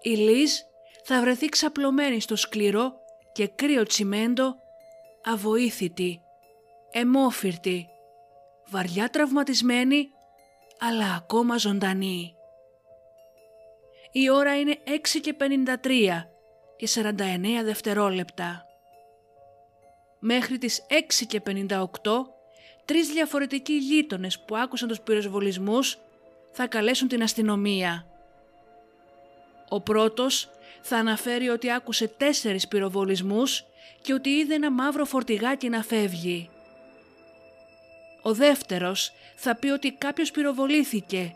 Η 0.00 0.10
Λίζ 0.10 0.52
θα 1.04 1.20
βρεθεί 1.20 1.46
ξαπλωμένη 1.46 2.20
στο 2.20 2.36
σκληρό 2.36 2.92
και 3.32 3.46
κρύο 3.46 3.82
τσιμέντο, 3.82 4.56
αβοήθητη, 5.24 6.22
εμόφυρτη, 6.90 7.88
βαριά 8.68 9.08
τραυματισμένη, 9.08 10.08
αλλά 10.78 11.14
ακόμα 11.14 11.56
ζωντανή. 11.56 12.34
Η 14.12 14.30
ώρα 14.30 14.58
είναι 14.58 14.78
6 14.84 15.20
και 15.20 15.36
53 15.38 16.28
και 16.76 16.88
49 16.94 17.62
δευτερόλεπτα. 17.64 18.66
Μέχρι 20.18 20.58
τις 20.58 20.86
6 20.88 21.26
και 21.26 21.40
58, 21.46 21.80
τρεις 22.84 23.08
διαφορετικοί 23.08 23.72
γείτονες 23.72 24.40
που 24.40 24.56
άκουσαν 24.56 24.88
τους 24.88 25.00
πυροσβολισμούς 25.00 25.98
θα 26.52 26.66
καλέσουν 26.66 27.08
την 27.08 27.22
αστυνομία. 27.22 28.06
Ο 29.68 29.80
πρώτος 29.80 30.50
θα 30.80 30.96
αναφέρει 30.96 31.48
ότι 31.48 31.72
άκουσε 31.72 32.08
τέσσερις 32.08 32.68
πυροβολισμούς 32.68 33.64
και 34.02 34.12
ότι 34.12 34.28
είδε 34.28 34.54
ένα 34.54 34.70
μαύρο 34.70 35.04
φορτηγάκι 35.04 35.68
να 35.68 35.82
φεύγει. 35.82 36.50
Ο 38.26 38.34
δεύτερος 38.34 39.12
θα 39.36 39.56
πει 39.56 39.68
ότι 39.68 39.92
κάποιος 39.92 40.30
πυροβολήθηκε 40.30 41.34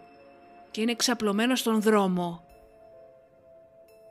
και 0.70 0.80
είναι 0.80 0.94
ξαπλωμένος 0.94 1.58
στον 1.58 1.80
δρόμο. 1.80 2.44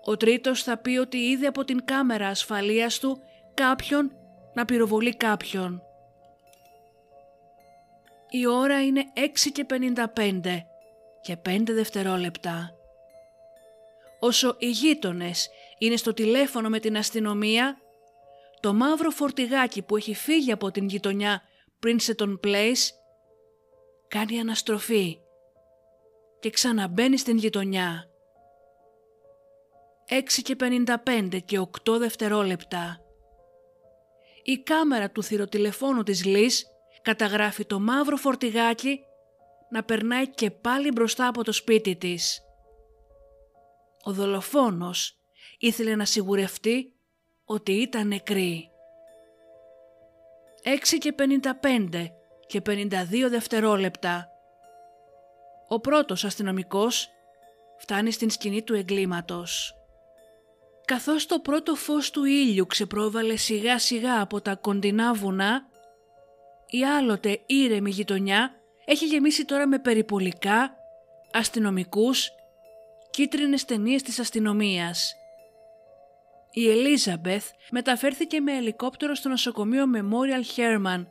Ο 0.03 0.17
τρίτος 0.17 0.63
θα 0.63 0.77
πει 0.77 0.97
ότι 0.97 1.17
είδε 1.17 1.47
από 1.47 1.65
την 1.65 1.85
κάμερα 1.85 2.27
ασφαλείας 2.27 2.99
του 2.99 3.21
κάποιον 3.53 4.11
να 4.53 4.65
πυροβολεί 4.65 5.15
κάποιον. 5.15 5.81
Η 8.29 8.47
ώρα 8.47 8.83
είναι 8.83 9.03
6 9.15 9.51
και 9.51 9.65
55 9.65 10.65
και 11.21 11.37
5 11.45 11.63
δευτερόλεπτα. 11.65 12.73
Όσο 14.19 14.55
οι 14.59 14.69
γείτονες 14.69 15.49
είναι 15.77 15.95
στο 15.95 16.13
τηλέφωνο 16.13 16.69
με 16.69 16.79
την 16.79 16.97
αστυνομία, 16.97 17.77
το 18.59 18.73
μαύρο 18.73 19.09
φορτηγάκι 19.09 19.81
που 19.81 19.95
έχει 19.95 20.15
φύγει 20.15 20.51
από 20.51 20.71
την 20.71 20.87
γειτονιά 20.87 21.41
Princeton 21.85 22.39
Place 22.43 22.89
κάνει 24.07 24.39
αναστροφή 24.39 25.17
και 26.39 26.49
ξαναμπαίνει 26.49 27.17
στην 27.17 27.37
γειτονιά. 27.37 28.09
6 30.09 30.41
και 30.43 30.55
55 31.05 31.39
και 31.45 31.59
8 31.59 31.97
δευτερόλεπτα. 31.99 33.01
Η 34.43 34.57
κάμερα 34.57 35.11
του 35.11 35.23
θηροτηλεφώνου 35.23 36.03
της 36.03 36.25
Λις 36.25 36.65
καταγράφει 37.01 37.65
το 37.65 37.79
μαύρο 37.79 38.15
φορτηγάκι 38.15 38.99
να 39.69 39.83
περνάει 39.83 40.29
και 40.29 40.51
πάλι 40.51 40.91
μπροστά 40.91 41.27
από 41.27 41.43
το 41.43 41.51
σπίτι 41.51 41.95
της. 41.95 42.41
Ο 44.03 44.11
δολοφόνος 44.11 45.17
ήθελε 45.57 45.95
να 45.95 46.05
σιγουρευτεί 46.05 46.93
ότι 47.45 47.71
ήταν 47.71 48.07
νεκρή. 48.07 48.69
6 50.63 50.97
και 50.99 51.15
55 51.61 52.11
και 52.47 52.61
52 52.65 53.29
δευτερόλεπτα. 53.29 54.29
Ο 55.67 55.79
πρώτος 55.79 56.23
αστυνομικός 56.23 57.09
φτάνει 57.77 58.11
στην 58.11 58.29
σκηνή 58.29 58.61
του 58.61 58.73
εγκλήματος. 58.73 59.73
Καθώς 60.85 61.25
το 61.25 61.39
πρώτο 61.39 61.75
φως 61.75 62.11
του 62.11 62.23
ήλιου 62.23 62.65
ξεπρόβαλε 62.65 63.35
σιγά 63.35 63.79
σιγά 63.79 64.21
από 64.21 64.41
τα 64.41 64.55
κοντινά 64.55 65.13
βουνά, 65.13 65.67
η 66.67 66.85
άλλοτε 66.85 67.41
ήρεμη 67.45 67.89
γειτονιά 67.89 68.51
έχει 68.85 69.05
γεμίσει 69.05 69.45
τώρα 69.45 69.67
με 69.67 69.79
περιπολικά, 69.79 70.75
αστυνομικούς, 71.33 72.29
κίτρινες 73.09 73.65
ταινίες 73.65 74.01
της 74.01 74.19
αστυνομίας. 74.19 75.15
Η 76.51 76.69
Ελίζαμπεθ 76.69 77.49
μεταφέρθηκε 77.71 78.39
με 78.39 78.57
ελικόπτερο 78.57 79.15
στο 79.15 79.29
νοσοκομείο 79.29 79.85
Memorial 79.95 80.59
Herman, 80.59 81.05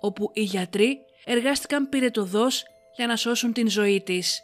όπου 0.00 0.30
οι 0.32 0.42
γιατροί 0.42 0.98
εργάστηκαν 1.24 1.88
πυρετοδός 1.88 2.64
για 2.96 3.06
να 3.06 3.16
σώσουν 3.16 3.52
την 3.52 3.68
ζωή 3.68 4.02
της. 4.02 4.42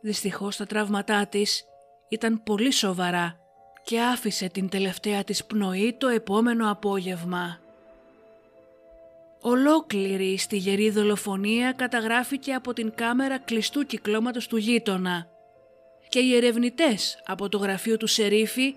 Δυστυχώς 0.00 0.56
τα 0.56 0.66
τραύματά 0.66 1.26
της 1.26 1.64
ήταν 2.08 2.42
πολύ 2.42 2.70
σοβαρά 2.70 3.40
και 3.84 4.00
άφησε 4.00 4.48
την 4.48 4.68
τελευταία 4.68 5.24
της 5.24 5.44
πνοή 5.44 5.96
το 5.98 6.08
επόμενο 6.08 6.70
απόγευμα. 6.70 7.60
Ολόκληρη 9.40 10.38
στη 10.38 10.56
γερή 10.56 10.90
δολοφονία 10.90 11.72
καταγράφηκε 11.72 12.52
από 12.52 12.72
την 12.72 12.92
κάμερα 12.94 13.38
κλειστού 13.38 13.82
κυκλώματος 13.86 14.46
του 14.46 14.56
γείτονα 14.56 15.35
και 16.16 16.22
οι 16.22 16.36
ερευνητές 16.36 17.22
από 17.24 17.48
το 17.48 17.58
γραφείο 17.58 17.96
του 17.96 18.06
Σερίφη 18.06 18.74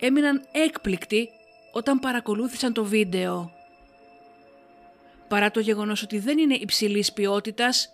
έμειναν 0.00 0.46
έκπληκτοι 0.52 1.28
όταν 1.72 1.98
παρακολούθησαν 1.98 2.72
το 2.72 2.84
βίντεο. 2.84 3.52
Παρά 5.28 5.50
το 5.50 5.60
γεγονός 5.60 6.02
ότι 6.02 6.18
δεν 6.18 6.38
είναι 6.38 6.54
υψηλής 6.54 7.12
ποιότητας, 7.12 7.88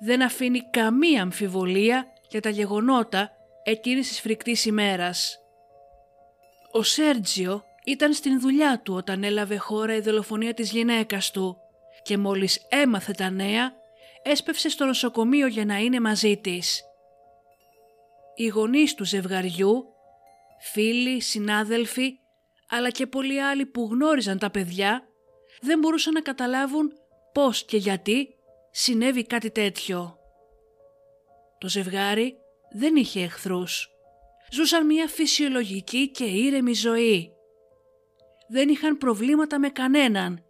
δεν 0.00 0.22
αφήνει 0.22 0.60
καμία 0.70 1.22
αμφιβολία 1.22 2.06
για 2.28 2.40
τα 2.40 2.48
γεγονότα 2.48 3.30
εκείνης 3.64 4.08
της 4.08 4.20
φρικτής 4.20 4.64
ημέρας. 4.64 5.38
Ο 6.72 6.82
Σέρτζιο 6.82 7.64
ήταν 7.84 8.12
στην 8.12 8.40
δουλειά 8.40 8.80
του 8.84 8.94
όταν 8.94 9.24
έλαβε 9.24 9.56
χώρα 9.56 9.94
η 9.94 10.00
δολοφονία 10.00 10.54
της 10.54 10.70
γυναίκας 10.70 11.30
του 11.30 11.56
και 12.02 12.18
μόλις 12.18 12.66
έμαθε 12.68 13.12
τα 13.12 13.30
νέα 13.30 13.72
έσπευσε 14.22 14.68
στο 14.68 14.84
νοσοκομείο 14.84 15.46
για 15.46 15.64
να 15.64 15.76
είναι 15.76 16.00
μαζί 16.00 16.36
της. 16.36 16.82
Οι 18.34 18.46
γονείς 18.46 18.94
του 18.94 19.04
ζευγαριού, 19.04 19.84
φίλοι, 20.72 21.20
συνάδελφοι, 21.20 22.18
αλλά 22.68 22.90
και 22.90 23.06
πολλοί 23.06 23.42
άλλοι 23.42 23.66
που 23.66 23.88
γνώριζαν 23.92 24.38
τα 24.38 24.50
παιδιά, 24.50 25.08
δεν 25.60 25.78
μπορούσαν 25.78 26.12
να 26.12 26.20
καταλάβουν 26.20 26.92
πώς 27.32 27.64
και 27.64 27.76
γιατί 27.76 28.28
συνέβη 28.70 29.26
κάτι 29.26 29.50
τέτοιο. 29.50 30.18
Το 31.58 31.68
ζευγάρι 31.68 32.36
δεν 32.72 32.96
είχε 32.96 33.22
εχθρούς. 33.22 33.88
Ζούσαν 34.52 34.86
μια 34.86 35.08
φυσιολογική 35.08 36.10
και 36.10 36.24
ήρεμη 36.24 36.74
ζωή. 36.74 37.32
Δεν 38.48 38.68
είχαν 38.68 38.98
προβλήματα 38.98 39.58
με 39.58 39.68
κανέναν 39.68 40.44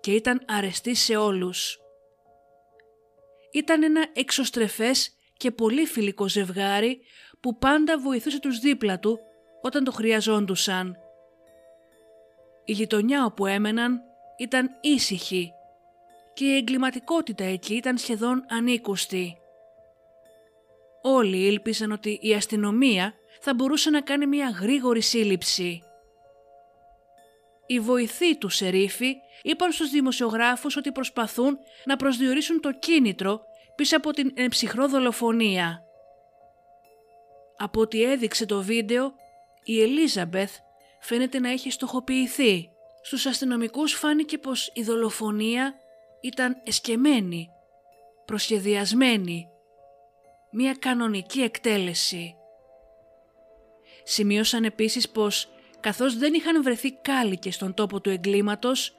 και 0.00 0.12
ήταν 0.12 0.44
αρεστοί 0.48 0.94
σε 0.94 1.16
όλους. 1.16 1.78
Ήταν 3.52 3.82
ένα 3.82 4.06
εξωστρεφές 4.12 5.15
και 5.36 5.50
πολύ 5.50 5.86
φιλικό 5.86 6.28
ζευγάρι 6.28 7.00
που 7.40 7.58
πάντα 7.58 7.98
βοηθούσε 7.98 8.40
τους 8.40 8.58
δίπλα 8.58 8.98
του 8.98 9.18
όταν 9.62 9.84
το 9.84 9.92
χρειαζόντουσαν. 9.92 10.96
Η 12.64 12.72
γειτονιά 12.72 13.24
όπου 13.24 13.46
έμεναν 13.46 14.00
ήταν 14.38 14.70
ήσυχη 14.80 15.50
και 16.34 16.44
η 16.44 16.56
εγκληματικότητα 16.56 17.44
εκεί 17.44 17.74
ήταν 17.74 17.98
σχεδόν 17.98 18.44
ανήκουστη. 18.48 19.36
Όλοι 21.02 21.46
ήλπιζαν 21.46 21.92
ότι 21.92 22.18
η 22.22 22.34
αστυνομία 22.34 23.14
θα 23.40 23.54
μπορούσε 23.54 23.90
να 23.90 24.00
κάνει 24.00 24.26
μια 24.26 24.48
γρήγορη 24.60 25.00
σύλληψη. 25.00 25.82
Οι 27.66 27.80
βοηθοί 27.80 28.38
του 28.38 28.48
Σερίφη 28.48 29.14
είπαν 29.42 29.72
στους 29.72 29.90
δημοσιογράφους 29.90 30.76
ότι 30.76 30.92
προσπαθούν 30.92 31.58
να 31.84 31.96
προσδιορίσουν 31.96 32.60
το 32.60 32.72
κίνητρο 32.72 33.40
πίσω 33.76 33.96
από 33.96 34.10
την 34.10 34.32
εμψυχρό 34.34 34.88
δολοφονία. 34.88 35.82
Από 37.56 37.80
ό,τι 37.80 38.02
έδειξε 38.02 38.46
το 38.46 38.62
βίντεο, 38.62 39.12
η 39.64 39.82
Ελίζαμπεθ 39.82 40.56
φαίνεται 41.00 41.38
να 41.38 41.50
έχει 41.50 41.70
στοχοποιηθεί. 41.70 42.70
Στους 43.02 43.26
αστυνομικούς 43.26 43.92
φάνηκε 43.92 44.38
πως 44.38 44.70
η 44.74 44.82
δολοφονία 44.82 45.74
ήταν 46.20 46.60
εσκεμμένη, 46.64 47.48
προσχεδιασμένη, 48.24 49.48
μια 50.50 50.74
κανονική 50.78 51.40
εκτέλεση. 51.40 52.34
Σημείωσαν 54.04 54.64
επίσης 54.64 55.08
πως 55.08 55.48
καθώς 55.80 56.16
δεν 56.16 56.34
είχαν 56.34 56.62
βρεθεί 56.62 56.92
κάλικες 56.92 57.54
στον 57.54 57.74
τόπο 57.74 58.00
του 58.00 58.10
εγκλήματος, 58.10 58.96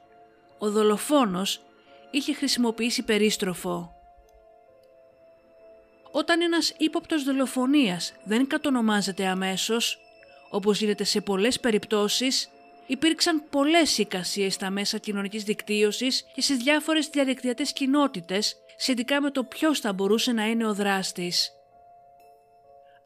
ο 0.58 0.70
δολοφόνος 0.70 1.60
είχε 2.10 2.32
χρησιμοποιήσει 2.32 3.02
περίστροφο. 3.04 3.97
Όταν 6.18 6.40
ένας 6.40 6.72
ύποπτος 6.76 7.24
δολοφονίας 7.24 8.12
δεν 8.24 8.46
κατονομάζεται 8.46 9.26
αμέσως, 9.26 9.98
όπως 10.50 10.80
γίνεται 10.80 11.04
σε 11.04 11.20
πολλές 11.20 11.60
περιπτώσεις, 11.60 12.50
υπήρξαν 12.86 13.42
πολλές 13.50 13.98
εικασίες 13.98 14.54
στα 14.54 14.70
μέσα 14.70 14.98
κοινωνικής 14.98 15.44
δικτύωσης 15.44 16.24
και 16.34 16.40
στις 16.40 16.56
διάφορες 16.56 17.08
διαδικτυατές 17.08 17.72
κοινότητες 17.72 18.56
σχετικά 18.76 19.20
με 19.20 19.30
το 19.30 19.44
ποιος 19.44 19.80
θα 19.80 19.92
μπορούσε 19.92 20.32
να 20.32 20.46
είναι 20.46 20.66
ο 20.66 20.74
δράστης. 20.74 21.52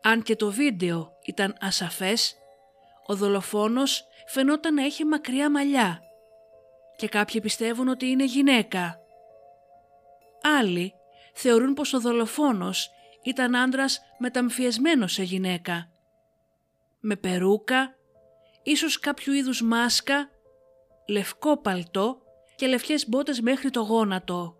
Αν 0.03 0.23
και 0.23 0.37
το 0.37 0.51
βίντεο 0.51 1.13
ήταν 1.25 1.57
ασαφές, 1.61 2.35
ο 3.07 3.15
δολοφόνος 3.15 4.05
φαινόταν 4.27 4.75
να 4.75 4.85
έχει 4.85 5.05
μακριά 5.05 5.51
μαλλιά 5.51 6.03
και 6.97 7.09
κάποιοι 7.09 7.41
πιστεύουν 7.41 7.89
ότι 7.89 8.07
είναι 8.07 8.25
γυναίκα. 8.25 9.01
Άλλοι 10.59 10.95
θεωρούν 11.35 11.75
πως 11.75 11.93
ο 11.93 12.01
δολοφόνος 12.01 12.91
ήταν 13.23 13.57
άντρας 13.57 14.01
μεταμφιεσμένος 14.19 15.13
σε 15.13 15.23
γυναίκα. 15.23 15.91
Με 17.01 17.17
περούκα, 17.17 17.97
ίσως 18.63 18.99
κάποιου 18.99 19.33
είδους 19.33 19.63
μάσκα, 19.63 20.31
λευκό 21.09 21.57
παλτό 21.57 22.23
και 22.57 22.67
λευκές 22.67 23.09
μπότες 23.09 23.41
μέχρι 23.41 23.71
το 23.71 23.81
γόνατο. 23.81 24.57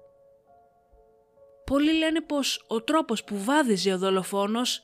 Πολλοί 1.65 1.93
λένε 1.93 2.21
πως 2.21 2.65
ο 2.69 2.83
τρόπος 2.83 3.25
που 3.25 3.45
βάδιζε 3.45 3.93
ο 3.93 3.99
δολοφόνος 3.99 4.83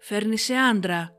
φέρνει 0.00 0.38
σε 0.38 0.54
άντρα. 0.54 1.14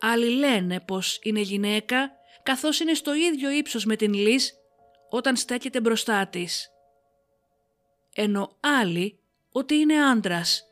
Άλλοι 0.00 0.28
λένε 0.28 0.80
πως 0.80 1.18
είναι 1.22 1.40
γυναίκα 1.40 2.10
καθώς 2.42 2.80
είναι 2.80 2.94
στο 2.94 3.14
ίδιο 3.14 3.50
ύψος 3.50 3.84
με 3.84 3.96
την 3.96 4.12
Λίζ 4.14 4.46
όταν 5.08 5.36
στέκεται 5.36 5.80
μπροστά 5.80 6.26
της. 6.26 6.70
Ενώ 8.14 8.56
άλλοι 8.60 9.18
ότι 9.58 9.74
είναι 9.74 10.04
άντρας 10.04 10.66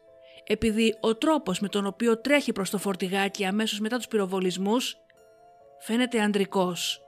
επειδή 0.45 0.97
ο 1.01 1.17
τρόπος 1.17 1.61
με 1.61 1.69
τον 1.69 1.87
οποίο 1.87 2.21
τρέχει 2.21 2.53
προς 2.53 2.71
το 2.71 2.79
φορτηγάκι 2.79 3.45
αμέσως 3.45 3.81
μετά 3.81 3.97
τους 3.97 4.09
πυροβολισμούς 4.09 4.97
φαίνεται 5.79 6.21
ανδρικός. 6.21 7.01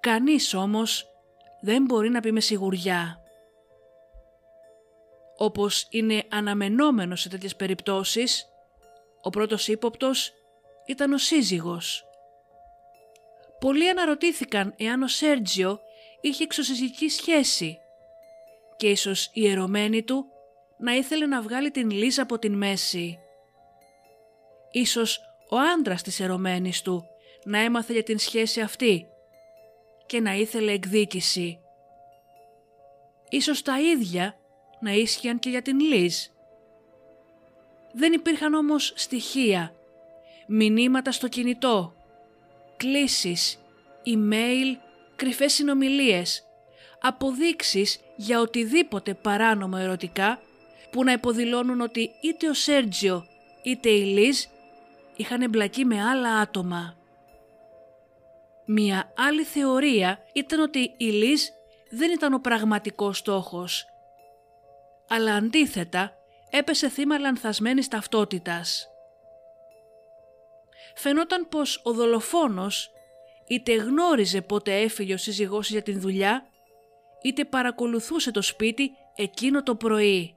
Κανείς 0.00 0.54
όμως 0.54 1.06
δεν 1.60 1.84
μπορεί 1.84 2.08
να 2.08 2.20
πει 2.20 2.32
με 2.32 2.40
σιγουριά 2.40 3.20
όπως 5.36 5.86
είναι 5.90 6.24
αναμενόμενος 6.28 7.20
σε 7.20 7.28
τέτοιες 7.28 7.56
περιπτώσεις, 7.56 8.46
ο 9.22 9.30
πρώτος 9.30 9.68
ύποπτος 9.68 10.32
ήταν 10.86 11.12
ο 11.12 11.18
σύζυγος. 11.18 12.04
Πολλοί 13.60 13.88
αναρωτήθηκαν 13.88 14.74
εάν 14.76 15.02
ο 15.02 15.08
Σέρτζιο 15.08 15.80
είχε 16.20 16.44
εξωσυζυγική 16.44 17.08
σχέση 17.08 17.78
και 18.76 18.88
ίσως 18.88 19.30
η 19.32 19.48
ερωμένη 19.48 20.02
του 20.02 20.26
να 20.78 20.94
ήθελε 20.94 21.26
να 21.26 21.42
βγάλει 21.42 21.70
την 21.70 21.90
Λίζα 21.90 22.22
από 22.22 22.38
την 22.38 22.52
μέση. 22.52 23.18
Ίσως 24.70 25.20
ο 25.48 25.56
άντρας 25.56 26.02
της 26.02 26.20
ερωμένης 26.20 26.82
του 26.82 27.04
να 27.44 27.58
έμαθε 27.58 27.92
για 27.92 28.02
την 28.02 28.18
σχέση 28.18 28.60
αυτή 28.60 29.06
και 30.06 30.20
να 30.20 30.34
ήθελε 30.34 30.72
εκδίκηση. 30.72 31.60
Ίσως 33.28 33.62
τα 33.62 33.80
ίδια 33.80 34.36
να 34.80 34.92
ίσχυαν 34.92 35.38
και 35.38 35.48
για 35.50 35.62
την 35.62 35.80
Λίζ. 35.80 36.16
Δεν 37.92 38.12
υπήρχαν 38.12 38.54
όμως 38.54 38.92
στοιχεία, 38.96 39.74
μηνύματα 40.46 41.12
στο 41.12 41.28
κινητό, 41.28 41.94
κλήσεις, 42.76 43.58
email, 44.06 44.76
κρυφές 45.16 45.52
συνομιλίες, 45.52 46.45
αποδείξεις 47.00 48.00
για 48.16 48.40
οτιδήποτε 48.40 49.14
παράνομο 49.14 49.76
ερωτικά 49.80 50.40
που 50.90 51.04
να 51.04 51.12
υποδηλώνουν 51.12 51.80
ότι 51.80 52.10
είτε 52.20 52.48
ο 52.48 52.54
Σέρτζιο 52.54 53.26
είτε 53.62 53.88
η 53.88 54.04
Λίζ 54.04 54.44
είχαν 55.16 55.42
εμπλακεί 55.42 55.84
με 55.84 56.02
άλλα 56.02 56.28
άτομα. 56.28 56.96
Μία 58.66 59.12
άλλη 59.16 59.42
θεωρία 59.42 60.18
ήταν 60.32 60.60
ότι 60.60 60.94
η 60.96 61.04
Λίζ 61.04 61.42
δεν 61.90 62.10
ήταν 62.10 62.34
ο 62.34 62.38
πραγματικός 62.38 63.18
στόχος, 63.18 63.86
αλλά 65.08 65.34
αντίθετα 65.34 66.12
έπεσε 66.50 66.88
θύμα 66.88 67.18
λανθασμένης 67.18 67.88
ταυτότητας. 67.88 68.88
Φαινόταν 70.94 71.48
πως 71.48 71.80
ο 71.84 71.92
δολοφόνος 71.92 72.90
είτε 73.46 73.74
γνώριζε 73.74 74.40
πότε 74.40 74.80
έφυγε 74.80 75.14
ο 75.14 75.16
σύζυγός 75.16 75.70
για 75.70 75.82
την 75.82 76.00
δουλειά, 76.00 76.46
είτε 77.26 77.44
παρακολουθούσε 77.44 78.30
το 78.30 78.42
σπίτι 78.42 78.90
εκείνο 79.14 79.62
το 79.62 79.74
πρωί. 79.74 80.36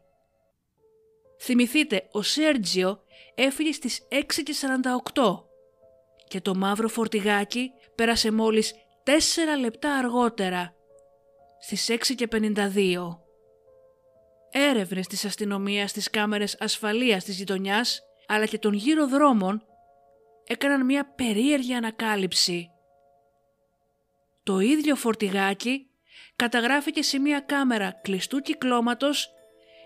Θυμηθείτε, 1.41 2.07
ο 2.11 2.21
Σέρτζιο 2.21 3.03
έφυγε 3.35 3.71
στις 3.71 4.07
6.48 5.15 5.43
και 6.27 6.41
το 6.41 6.55
μαύρο 6.55 6.87
φορτηγάκι 6.87 7.71
πέρασε 7.95 8.31
μόλις 8.31 8.73
4 9.03 9.11
λεπτά 9.59 9.95
αργότερα, 9.95 10.75
στις 11.59 11.89
6.52. 11.89 13.19
Έρευνες 14.51 15.07
της 15.07 15.25
αστυνομίας 15.25 15.89
στις 15.89 16.09
κάμερες 16.09 16.57
ασφαλείας 16.59 17.23
της 17.23 17.37
γειτονιάς 17.37 18.01
αλλά 18.27 18.45
και 18.45 18.59
των 18.59 18.73
γύρω 18.73 19.07
δρόμων 19.07 19.63
έκαναν 20.45 20.85
μια 20.85 21.13
περίεργη 21.15 21.73
ανακάλυψη. 21.73 22.69
Το 24.43 24.59
ίδιο 24.59 24.95
φορτηγάκι 24.95 25.88
καταγράφηκε 26.35 27.01
σε 27.01 27.19
μια 27.19 27.39
κάμερα 27.39 27.91
κλειστού 28.01 28.39
κυκλώματος 28.39 29.33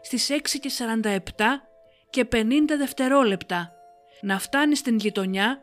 στις 0.01 0.29
6.47 1.07 1.17
και 2.09 2.27
50 2.31 2.45
δευτερόλεπτα 2.77 3.73
να 4.21 4.39
φτάνει 4.39 4.75
στην 4.75 4.97
γειτονιά 4.97 5.61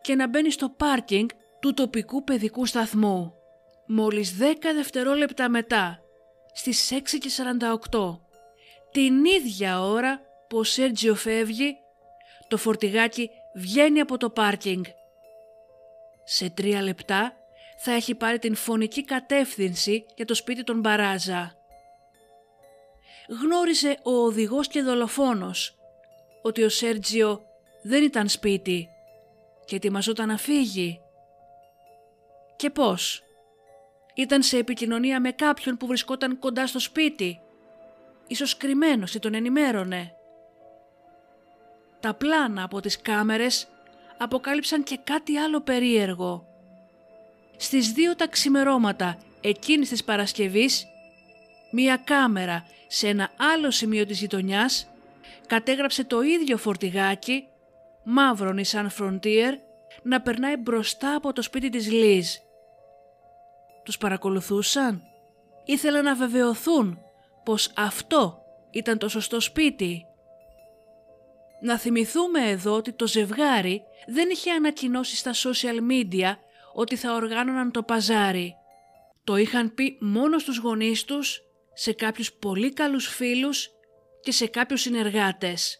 και 0.00 0.14
να 0.14 0.28
μπαίνει 0.28 0.50
στο 0.50 0.68
πάρκινγκ 0.68 1.28
του 1.60 1.74
τοπικού 1.74 2.24
παιδικού 2.24 2.66
σταθμού. 2.66 3.32
Μόλις 3.86 4.36
10 4.40 4.42
δευτερόλεπτα 4.74 5.48
μετά, 5.48 6.02
στις 6.52 6.92
6.48, 7.90 8.18
την 8.92 9.24
ίδια 9.24 9.82
ώρα 9.82 10.20
που 10.48 10.58
ο 10.58 10.64
Σέρτζιο 10.64 11.14
φεύγει, 11.14 11.76
το 12.48 12.56
φορτηγάκι 12.56 13.30
βγαίνει 13.54 14.00
από 14.00 14.16
το 14.16 14.30
πάρκινγκ. 14.30 14.84
Σε 16.24 16.50
τρία 16.50 16.82
λεπτά 16.82 17.32
θα 17.80 17.92
έχει 17.92 18.14
πάρει 18.14 18.38
την 18.38 18.54
φωνική 18.54 19.04
κατεύθυνση 19.04 20.06
για 20.14 20.24
το 20.24 20.34
σπίτι 20.34 20.64
των 20.64 20.80
Μπαράζα. 20.80 21.56
Γνώριζε 23.42 23.98
ο 24.02 24.10
οδηγός 24.10 24.68
και 24.68 24.82
δολοφόνος 24.82 25.78
ότι 26.42 26.62
ο 26.62 26.68
Σέρτζιο 26.68 27.42
δεν 27.82 28.02
ήταν 28.02 28.28
σπίτι 28.28 28.88
και 29.64 29.76
ετοιμαζόταν 29.76 30.28
να 30.28 30.36
φύγει. 30.36 31.00
Και 32.56 32.70
πώς; 32.70 33.22
Ήταν 34.18 34.42
σε 34.42 34.58
επικοινωνία 34.58 35.20
με 35.20 35.30
κάποιον 35.30 35.76
που 35.76 35.86
βρισκόταν 35.86 36.38
κοντά 36.38 36.66
στο 36.66 36.78
σπίτι. 36.78 37.40
Ίσως 38.26 38.56
κρυμμένος 38.56 39.14
ή 39.14 39.18
τον 39.18 39.34
ενημέρωνε. 39.34 40.12
Τα 42.00 42.14
πλάνα 42.14 42.62
από 42.62 42.80
τις 42.80 43.00
κάμερες 43.00 43.68
αποκάλυψαν 44.18 44.82
και 44.82 44.98
κάτι 45.04 45.36
άλλο 45.36 45.60
περίεργο. 45.60 46.47
Στις 47.60 47.92
δύο 47.92 48.16
τα 48.16 48.26
ξημερώματα 48.28 49.18
εκείνης 49.40 49.88
της 49.88 50.04
Παρασκευής, 50.04 50.86
μία 51.70 51.96
κάμερα 51.96 52.66
σε 52.86 53.08
ένα 53.08 53.30
άλλο 53.54 53.70
σημείο 53.70 54.06
της 54.06 54.20
γειτονιάς 54.20 54.90
κατέγραψε 55.46 56.04
το 56.04 56.22
ίδιο 56.22 56.56
φορτηγάκι, 56.56 57.44
μαύρο 58.04 58.54
Nissan 58.56 58.86
Frontier, 58.98 59.52
να 60.02 60.20
περνάει 60.20 60.56
μπροστά 60.56 61.14
από 61.14 61.32
το 61.32 61.42
σπίτι 61.42 61.68
της 61.68 61.92
Λίζ. 61.92 62.28
Τους 63.84 63.98
παρακολουθούσαν; 63.98 65.02
Ήθελαν 65.64 66.04
να 66.04 66.14
βεβαιωθούν 66.14 66.98
πως 67.44 67.72
αυτό 67.76 68.38
ήταν 68.70 68.98
το 68.98 69.08
σωστό 69.08 69.40
σπίτι. 69.40 70.06
Να 71.60 71.78
θυμηθούμε 71.78 72.48
εδώ 72.48 72.72
ότι 72.72 72.92
το 72.92 73.06
ζευγάρι 73.06 73.82
δεν 74.06 74.28
είχε 74.30 74.50
ανακοινώσει 74.50 75.16
στα 75.16 75.32
social 75.34 75.78
media 75.90 76.36
ότι 76.74 76.96
θα 76.96 77.14
οργάνωναν 77.14 77.70
το 77.70 77.82
παζάρι. 77.82 78.54
Το 79.24 79.36
είχαν 79.36 79.74
πει 79.74 79.98
μόνο 80.00 80.38
στους 80.38 80.58
γονείς 80.58 81.04
τους, 81.04 81.42
σε 81.74 81.92
κάποιους 81.92 82.32
πολύ 82.32 82.72
καλούς 82.72 83.06
φίλους 83.06 83.70
και 84.20 84.32
σε 84.32 84.46
κάποιους 84.46 84.80
συνεργάτες. 84.80 85.78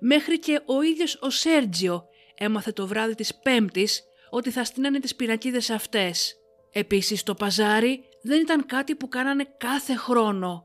Μέχρι 0.00 0.38
και 0.38 0.60
ο 0.66 0.82
ίδιος 0.82 1.18
ο 1.20 1.30
Σέρτζιο 1.30 2.04
έμαθε 2.34 2.72
το 2.72 2.86
βράδυ 2.86 3.14
της 3.14 3.34
Πέμπτης 3.34 4.02
ότι 4.30 4.50
θα 4.50 4.64
στείνανε 4.64 5.00
τις 5.00 5.16
πινακίδες 5.16 5.70
αυτές. 5.70 6.34
Επίσης 6.72 7.22
το 7.22 7.34
παζάρι 7.34 8.04
δεν 8.22 8.40
ήταν 8.40 8.66
κάτι 8.66 8.94
που 8.94 9.08
κάνανε 9.08 9.44
κάθε 9.56 9.94
χρόνο. 9.94 10.64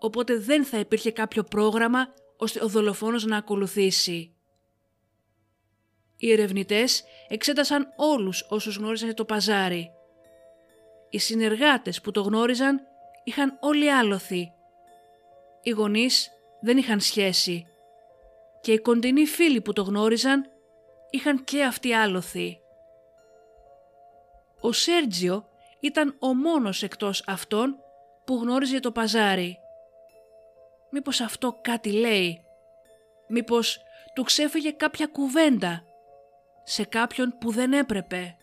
Οπότε 0.00 0.38
δεν 0.38 0.64
θα 0.64 0.78
υπήρχε 0.78 1.10
κάποιο 1.10 1.42
πρόγραμμα 1.42 2.14
ώστε 2.36 2.64
ο 2.64 2.68
δολοφόνος 2.68 3.24
να 3.24 3.36
ακολουθήσει. 3.36 4.31
Οι 6.22 6.32
ερευνητές 6.32 7.04
εξέτασαν 7.28 7.92
όλους 7.96 8.46
όσους 8.48 8.76
γνώριζαν 8.76 9.14
το 9.14 9.24
παζάρι. 9.24 9.90
Οι 11.08 11.18
συνεργάτες 11.18 12.00
που 12.00 12.10
το 12.10 12.20
γνώριζαν 12.20 12.80
είχαν 13.24 13.56
όλοι 13.60 13.92
άλοθη. 13.92 14.52
Οι 15.62 15.70
γονείς 15.70 16.30
δεν 16.60 16.76
είχαν 16.76 17.00
σχέση 17.00 17.66
και 18.60 18.72
οι 18.72 18.78
κοντινοί 18.78 19.26
φίλοι 19.26 19.60
που 19.60 19.72
το 19.72 19.82
γνώριζαν 19.82 20.50
είχαν 21.10 21.44
και 21.44 21.64
αυτοί 21.64 21.92
άλοθη. 21.92 22.60
Ο 24.60 24.72
Σέρτζιο 24.72 25.48
ήταν 25.80 26.16
ο 26.18 26.34
μόνος 26.34 26.82
εκτός 26.82 27.24
αυτών 27.26 27.76
που 28.24 28.34
γνώριζε 28.34 28.80
το 28.80 28.92
παζάρι. 28.92 29.58
Μήπως 30.90 31.20
αυτό 31.20 31.58
κάτι 31.62 31.92
λέει; 31.92 32.44
Μήπως 33.28 33.80
του 34.14 34.22
ξέφυγε 34.22 34.70
κάποια 34.70 35.06
κουβέντα; 35.06 35.84
Σε 36.64 36.84
κάποιον 36.84 37.34
που 37.40 37.50
δεν 37.50 37.72
έπρεπε. 37.72 38.36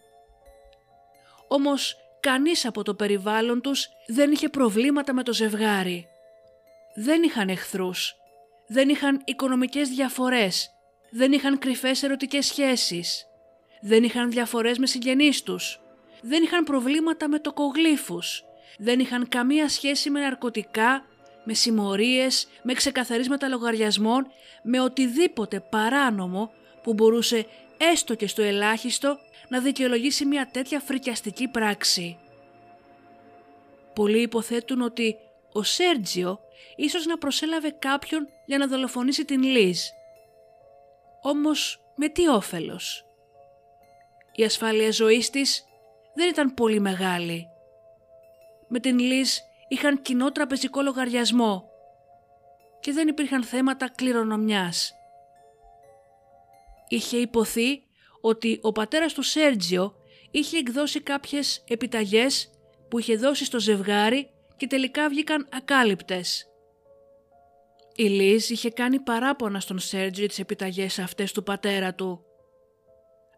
Όμως 1.48 1.98
κανείς 2.20 2.66
από 2.66 2.84
το 2.84 2.94
περιβάλλον 2.94 3.62
τους 3.62 3.90
δεν 4.08 4.32
είχε 4.32 4.50
προβλήματα 4.50 5.14
με 5.14 5.24
το 5.24 5.34
ζευγάρι. 5.34 6.08
Δεν 6.96 7.24
είχαν 7.24 7.50
εχθρούς, 7.50 8.16
δεν 8.68 8.90
είχαν 8.90 9.22
οικονομικές 9.26 9.90
διαφορές, 9.90 10.70
δεν 11.12 11.32
είχαν 11.32 11.60
κρυφές 11.60 12.04
ερωτικές 12.04 12.46
σχέσεις, 12.46 13.26
δεν 13.82 14.04
είχαν 14.04 14.30
διαφορές 14.30 14.78
με 14.78 14.88
συγγενείς 14.88 15.44
τους, 15.44 15.80
δεν 16.22 16.44
είχαν 16.44 16.64
προβλήματα 16.64 17.28
με 17.28 17.40
τοκογλύφους, 17.40 18.44
δεν 18.78 19.00
είχαν 19.00 19.28
καμία 19.28 19.70
σχέση 19.70 20.10
με 20.10 20.20
ναρκωτικά, 20.20 21.06
με 21.44 21.54
συμμορίες, 21.54 22.48
με 22.64 22.74
ξεκαθαρίσματα 22.74 23.48
λογαριασμών, 23.48 24.28
με 24.64 24.82
οτιδήποτε 24.82 25.60
παράνομο 25.60 26.52
που 26.84 26.94
μπορούσε 26.94 27.46
έστω 27.80 28.16
και 28.16 28.28
στο 28.28 28.42
ελάχιστο 28.42 29.18
να 29.48 29.60
δικαιολογήσει 29.60 30.26
μια 30.26 30.50
τέτοια 30.52 30.80
φρικιαστική 30.80 31.48
πράξη. 31.48 32.18
Πολλοί 33.94 34.22
υποθέτουν 34.22 34.82
ότι 34.82 35.16
ο 35.52 35.64
Σέρτζιο 35.64 36.40
ίσως 36.76 37.06
να 37.06 37.18
προσέλαβε 37.18 37.70
κάποιον 37.70 38.28
για 38.46 38.58
να 38.58 38.68
δολοφονήσει 38.68 39.26
την 39.26 39.44
Λίζ. 39.44 39.80
Όμως 41.22 41.82
με 41.96 42.10
τι 42.10 42.28
όφελος; 42.28 43.06
Η 44.36 44.44
ασφάλεια 44.44 44.92
ζωής 44.92 45.30
της 45.30 45.64
δεν 46.14 46.30
ήταν 46.30 46.54
πολύ 46.54 46.80
μεγάλη. 46.80 47.48
Με 48.68 48.80
την 48.80 49.00
Λίζ 49.00 49.38
είχαν 49.68 50.02
κοινό 50.02 50.32
τραπεζικό 50.32 50.82
λογαριασμό 50.82 51.70
και 52.80 52.92
δεν 52.92 53.08
υπήρχαν 53.08 53.44
θέματα 53.44 53.90
κληρονομιάς. 53.96 54.99
Είχε 56.90 57.18
υποθεί 57.18 57.84
ότι 58.22 58.60
ο 58.62 58.72
πατέρας 58.72 59.14
του 59.14 59.22
Σέρτζιο 59.22 59.96
είχε 60.32 60.58
εκδώσει 60.58 61.02
κάποιες 61.02 61.64
επιταγές 61.68 62.50
που 62.90 63.00
είχε 63.00 63.16
δώσει 63.16 63.46
στο 63.46 63.60
ζευγάρι 63.60 64.30
και 64.58 64.68
τελικά 64.68 65.10
βγήκαν 65.10 65.48
ακάλυπτες. 65.52 66.44
Η 67.96 68.04
Λίζ 68.04 68.50
είχε 68.50 68.70
κάνει 68.70 69.00
παράπονα 69.00 69.60
στον 69.60 69.80
Σέρτζιο 69.80 70.28
τις 70.28 70.40
επιταγές 70.40 71.00
αυτές 71.00 71.32
του 71.32 71.44
πατέρα 71.44 71.94
του. 71.94 72.24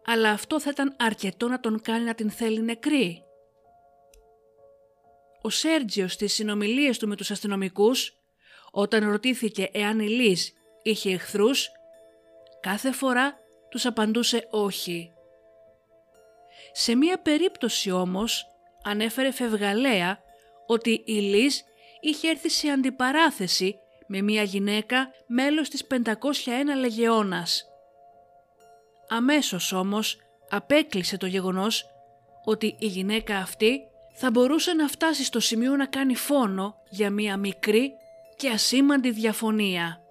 Αλλά 0.04 0.30
αυτό 0.30 0.60
θα 0.60 0.70
ήταν 0.70 0.94
αρκετό 0.98 1.48
να 1.48 1.60
τον 1.60 1.80
κάνει 1.80 2.04
να 2.04 2.14
την 2.14 2.30
θέλει 2.30 2.62
νεκρή. 2.62 3.22
ο 5.42 5.50
Σέργιο 5.50 6.08
στις 6.08 6.32
συνομιλίες 6.32 6.98
του 6.98 7.08
με 7.08 7.16
τους 7.16 7.30
αστυνομικούς, 7.30 8.16
όταν 8.70 9.10
ρωτήθηκε 9.10 9.68
εάν 9.72 9.98
η 9.98 10.08
Λίζ 10.08 10.48
είχε 10.82 11.12
εχθρούς, 11.12 11.68
κάθε 12.60 12.92
φορά 12.92 13.41
τους 13.72 13.86
απαντούσε 13.86 14.48
όχι. 14.50 15.12
Σε 16.72 16.94
μία 16.94 17.18
περίπτωση 17.18 17.90
όμως 17.90 18.46
ανέφερε 18.82 19.30
φευγαλέα 19.30 20.18
ότι 20.66 21.02
η 21.06 21.12
Λίζ 21.12 21.56
είχε 22.00 22.28
έρθει 22.28 22.48
σε 22.48 22.68
αντιπαράθεση 22.68 23.78
με 24.06 24.22
μία 24.22 24.42
γυναίκα 24.42 25.10
μέλος 25.26 25.68
της 25.68 25.86
501 25.86 26.04
Λεγεώνας. 26.78 27.64
Αμέσως 29.08 29.72
όμως 29.72 30.16
απέκλεισε 30.48 31.16
το 31.16 31.26
γεγονός 31.26 31.86
ότι 32.44 32.76
η 32.78 32.86
γυναίκα 32.86 33.36
αυτή 33.36 33.80
θα 34.14 34.30
μπορούσε 34.30 34.72
να 34.72 34.88
φτάσει 34.88 35.24
στο 35.24 35.40
σημείο 35.40 35.76
να 35.76 35.86
κάνει 35.86 36.14
φόνο 36.14 36.74
για 36.90 37.10
μία 37.10 37.36
μικρή 37.36 37.92
και 38.36 38.48
ασήμαντη 38.48 39.10
διαφωνία. 39.10 40.01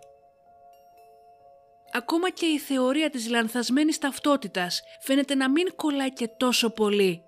Ακόμα 1.94 2.30
και 2.30 2.46
η 2.46 2.60
θεωρία 2.60 3.10
της 3.10 3.30
λανθασμένης 3.30 3.98
ταυτότητας 3.98 4.82
φαίνεται 5.00 5.36
να 5.36 5.50
μην 5.50 5.76
κολλάει 5.76 6.14
και 6.14 6.28
τόσο 6.28 6.70
πολύ, 6.70 7.24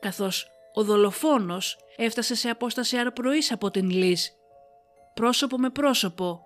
καθώς 0.00 0.50
ο 0.72 0.84
δολοφόνος 0.84 1.78
έφτασε 1.96 2.34
σε 2.34 2.48
απόσταση 2.48 2.96
αρπροής 2.96 3.52
από 3.52 3.70
την 3.70 3.90
Λίζ, 3.90 4.26
πρόσωπο 5.14 5.58
με 5.58 5.70
πρόσωπο. 5.70 6.44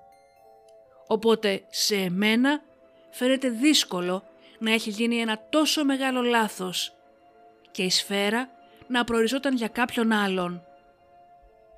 Οπότε 1.06 1.64
σε 1.70 1.96
εμένα 1.96 2.62
φαίνεται 3.10 3.48
δύσκολο 3.48 4.24
να 4.58 4.72
έχει 4.72 4.90
γίνει 4.90 5.16
ένα 5.16 5.46
τόσο 5.50 5.84
μεγάλο 5.84 6.22
λάθος 6.22 6.92
και 7.70 7.82
η 7.82 7.90
σφαίρα 7.90 8.48
να 8.86 9.04
προοριζόταν 9.04 9.56
για 9.56 9.68
κάποιον 9.68 10.12
άλλον. 10.12 10.64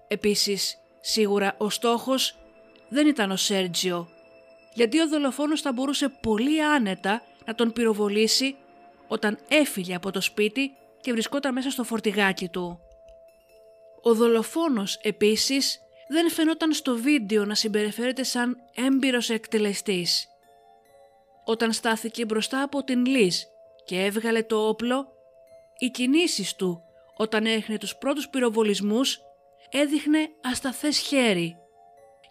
Επίσης, 0.09 0.79
σίγουρα 1.01 1.55
ο 1.59 1.71
στόχος 1.71 2.37
δεν 2.89 3.07
ήταν 3.07 3.31
ο 3.31 3.37
Σέρτζιο, 3.37 4.09
γιατί 4.75 5.01
ο 5.01 5.09
δολοφόνος 5.09 5.61
θα 5.61 5.73
μπορούσε 5.73 6.09
πολύ 6.09 6.63
άνετα 6.63 7.23
να 7.45 7.55
τον 7.55 7.73
πυροβολήσει 7.73 8.57
όταν 9.09 9.39
έφυγε 9.49 9.95
από 9.95 10.11
το 10.11 10.21
σπίτι 10.21 10.73
και 11.01 11.13
βρισκόταν 11.13 11.53
μέσα 11.53 11.71
στο 11.71 11.85
φορτηγάκι 11.85 12.49
του. 12.49 12.81
Ο 14.03 14.15
δολοφόνος 14.15 14.99
επίσης 15.03 15.81
δεν 16.09 16.31
φαινόταν 16.31 16.73
στο 16.73 16.97
βίντεο 16.97 17.45
να 17.45 17.55
συμπεριφέρεται 17.55 18.23
σαν 18.23 18.57
έμπειρος 18.75 19.31
εκτελεστής. 19.31 20.27
Όταν 21.45 21.73
στάθηκε 21.73 22.25
μπροστά 22.25 22.63
από 22.63 22.85
την 22.85 23.07
Λίζ 23.07 23.37
και 23.85 24.05
έβγαλε 24.05 24.43
το 24.43 24.69
όπλο, 24.69 25.13
οι 25.79 25.91
κινήσεις 25.91 26.55
του 26.55 26.83
όταν 27.17 27.47
έχνε 27.47 27.79
τους 27.79 27.97
πρώτους 27.97 28.29
πυροβολισμούς 28.29 29.21
έδειχνε 29.71 30.29
ασταθές 30.43 30.99
χέρι 30.99 31.57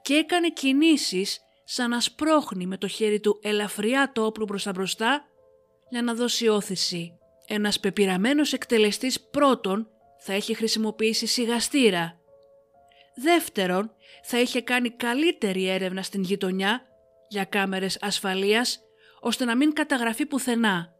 και 0.01 0.13
έκανε 0.13 0.49
κινήσεις 0.49 1.39
σαν 1.73 1.89
να 1.89 1.99
σπρώχνει 1.99 2.65
με 2.65 2.77
το 2.77 2.87
χέρι 2.87 3.19
του 3.19 3.39
ελαφριά 3.41 4.11
το 4.13 4.25
όπλο 4.25 4.45
μπροστά 4.45 4.71
μπροστά 4.71 5.25
για 5.89 6.01
να 6.01 6.13
δώσει 6.13 6.47
όθηση. 6.47 7.17
Ένας 7.47 7.79
πεπειραμένος 7.79 8.53
εκτελεστής 8.53 9.21
πρώτον 9.21 9.87
θα 10.19 10.35
είχε 10.35 10.53
χρησιμοποιήσει 10.53 11.25
σιγαστήρα. 11.25 12.19
Δεύτερον, 13.15 13.91
θα 14.23 14.39
είχε 14.39 14.61
κάνει 14.61 14.89
καλύτερη 14.89 15.67
έρευνα 15.67 16.03
στην 16.03 16.23
γειτονιά 16.23 16.81
για 17.27 17.43
κάμερες 17.43 17.97
ασφαλείας 18.01 18.79
ώστε 19.19 19.45
να 19.45 19.55
μην 19.55 19.73
καταγραφεί 19.73 20.25
πουθενά. 20.25 20.93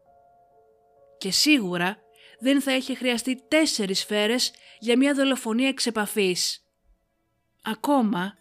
Και 1.18 1.30
σίγουρα 1.30 1.98
δεν 2.38 2.60
θα 2.60 2.76
είχε 2.76 2.94
χρειαστεί 2.94 3.44
τέσσερις 3.48 3.98
σφαίρες 3.98 4.52
για 4.78 4.96
μια 4.96 5.14
δολοφονία 5.14 5.68
εξ 5.68 5.86
επαφής. 5.86 6.66
Ακόμα 7.62 8.40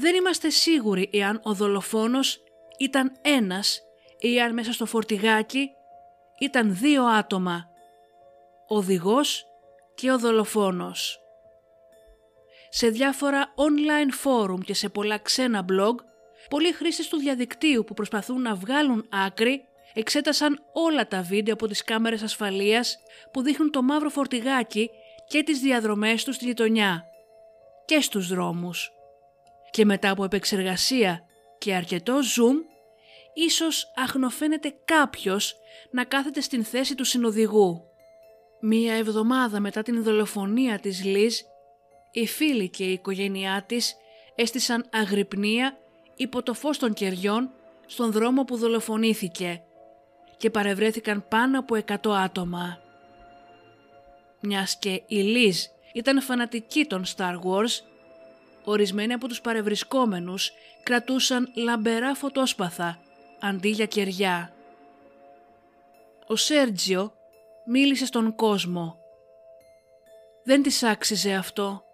δεν 0.00 0.14
είμαστε 0.14 0.50
σίγουροι 0.50 1.10
εάν 1.12 1.40
ο 1.42 1.54
δολοφόνος 1.54 2.42
ήταν 2.78 3.12
ένας 3.22 3.80
ή 4.18 4.40
αν 4.40 4.54
μέσα 4.54 4.72
στο 4.72 4.86
φορτηγάκι 4.86 5.70
ήταν 6.38 6.76
δύο 6.76 7.04
άτομα, 7.04 7.68
ο 8.68 8.76
οδηγός 8.76 9.44
και 9.94 10.10
ο 10.10 10.18
δολοφόνος. 10.18 11.20
Σε 12.68 12.88
διάφορα 12.88 13.54
online 13.56 14.26
forum 14.26 14.64
και 14.64 14.74
σε 14.74 14.88
πολλά 14.88 15.18
ξένα 15.18 15.64
blog, 15.68 15.94
πολλοί 16.50 16.72
χρήστες 16.72 17.08
του 17.08 17.16
διαδικτύου 17.16 17.84
που 17.84 17.94
προσπαθούν 17.94 18.42
να 18.42 18.54
βγάλουν 18.54 19.08
άκρη 19.26 19.64
εξέτασαν 19.94 20.58
όλα 20.72 21.06
τα 21.06 21.22
βίντεο 21.22 21.54
από 21.54 21.66
τις 21.66 21.84
κάμερες 21.84 22.22
ασφαλείας 22.22 22.96
που 23.32 23.42
δείχνουν 23.42 23.70
το 23.70 23.82
μαύρο 23.82 24.08
φορτηγάκι 24.08 24.90
και 25.28 25.42
τις 25.42 25.60
διαδρομές 25.60 26.24
τους 26.24 26.34
στη 26.34 26.44
γειτονιά 26.44 27.04
και 27.84 28.00
στους 28.00 28.28
δρόμους. 28.28 28.92
Και 29.70 29.84
μετά 29.84 30.10
από 30.10 30.24
επεξεργασία 30.24 31.24
και 31.58 31.74
αρκετό 31.74 32.18
zoom, 32.18 32.54
ίσως 33.34 33.92
αχνοφαίνεται 33.96 34.74
κάποιος 34.84 35.56
να 35.90 36.04
κάθεται 36.04 36.40
στην 36.40 36.64
θέση 36.64 36.94
του 36.94 37.04
συνοδηγού. 37.04 37.84
Μία 38.60 38.94
εβδομάδα 38.94 39.60
μετά 39.60 39.82
την 39.82 40.02
δολοφονία 40.02 40.78
της 40.78 41.04
Λίζ, 41.04 41.38
οι 42.10 42.26
φίλοι 42.26 42.68
και 42.68 42.84
η 42.84 42.92
οικογένειά 42.92 43.64
της 43.68 43.94
έστησαν 44.34 44.88
αγρυπνία 44.92 45.78
υπό 46.16 46.42
το 46.42 46.54
φως 46.54 46.78
των 46.78 46.92
κεριών 46.92 47.50
στον 47.86 48.12
δρόμο 48.12 48.44
που 48.44 48.56
δολοφονήθηκε 48.56 49.62
και 50.36 50.50
παρευρέθηκαν 50.50 51.28
πάνω 51.28 51.58
από 51.58 51.76
100 51.86 52.10
άτομα. 52.10 52.78
Μιας 54.40 54.78
και 54.78 55.02
η 55.06 55.16
Λίζ 55.16 55.64
ήταν 55.92 56.22
φανατική 56.22 56.84
των 56.84 57.04
Star 57.16 57.34
Wars, 57.34 57.89
ορισμένοι 58.64 59.12
από 59.12 59.28
τους 59.28 59.40
παρευρισκόμενους 59.40 60.52
κρατούσαν 60.82 61.52
λαμπερά 61.54 62.14
φωτόσπαθα 62.14 62.98
αντί 63.40 63.68
για 63.68 63.86
κεριά. 63.86 64.52
Ο 66.26 66.36
Σέρτζιο 66.36 67.12
μίλησε 67.66 68.06
στον 68.06 68.34
κόσμο. 68.34 68.98
Δεν 70.44 70.62
της 70.62 70.82
άξιζε 70.82 71.34
αυτό. 71.34 71.84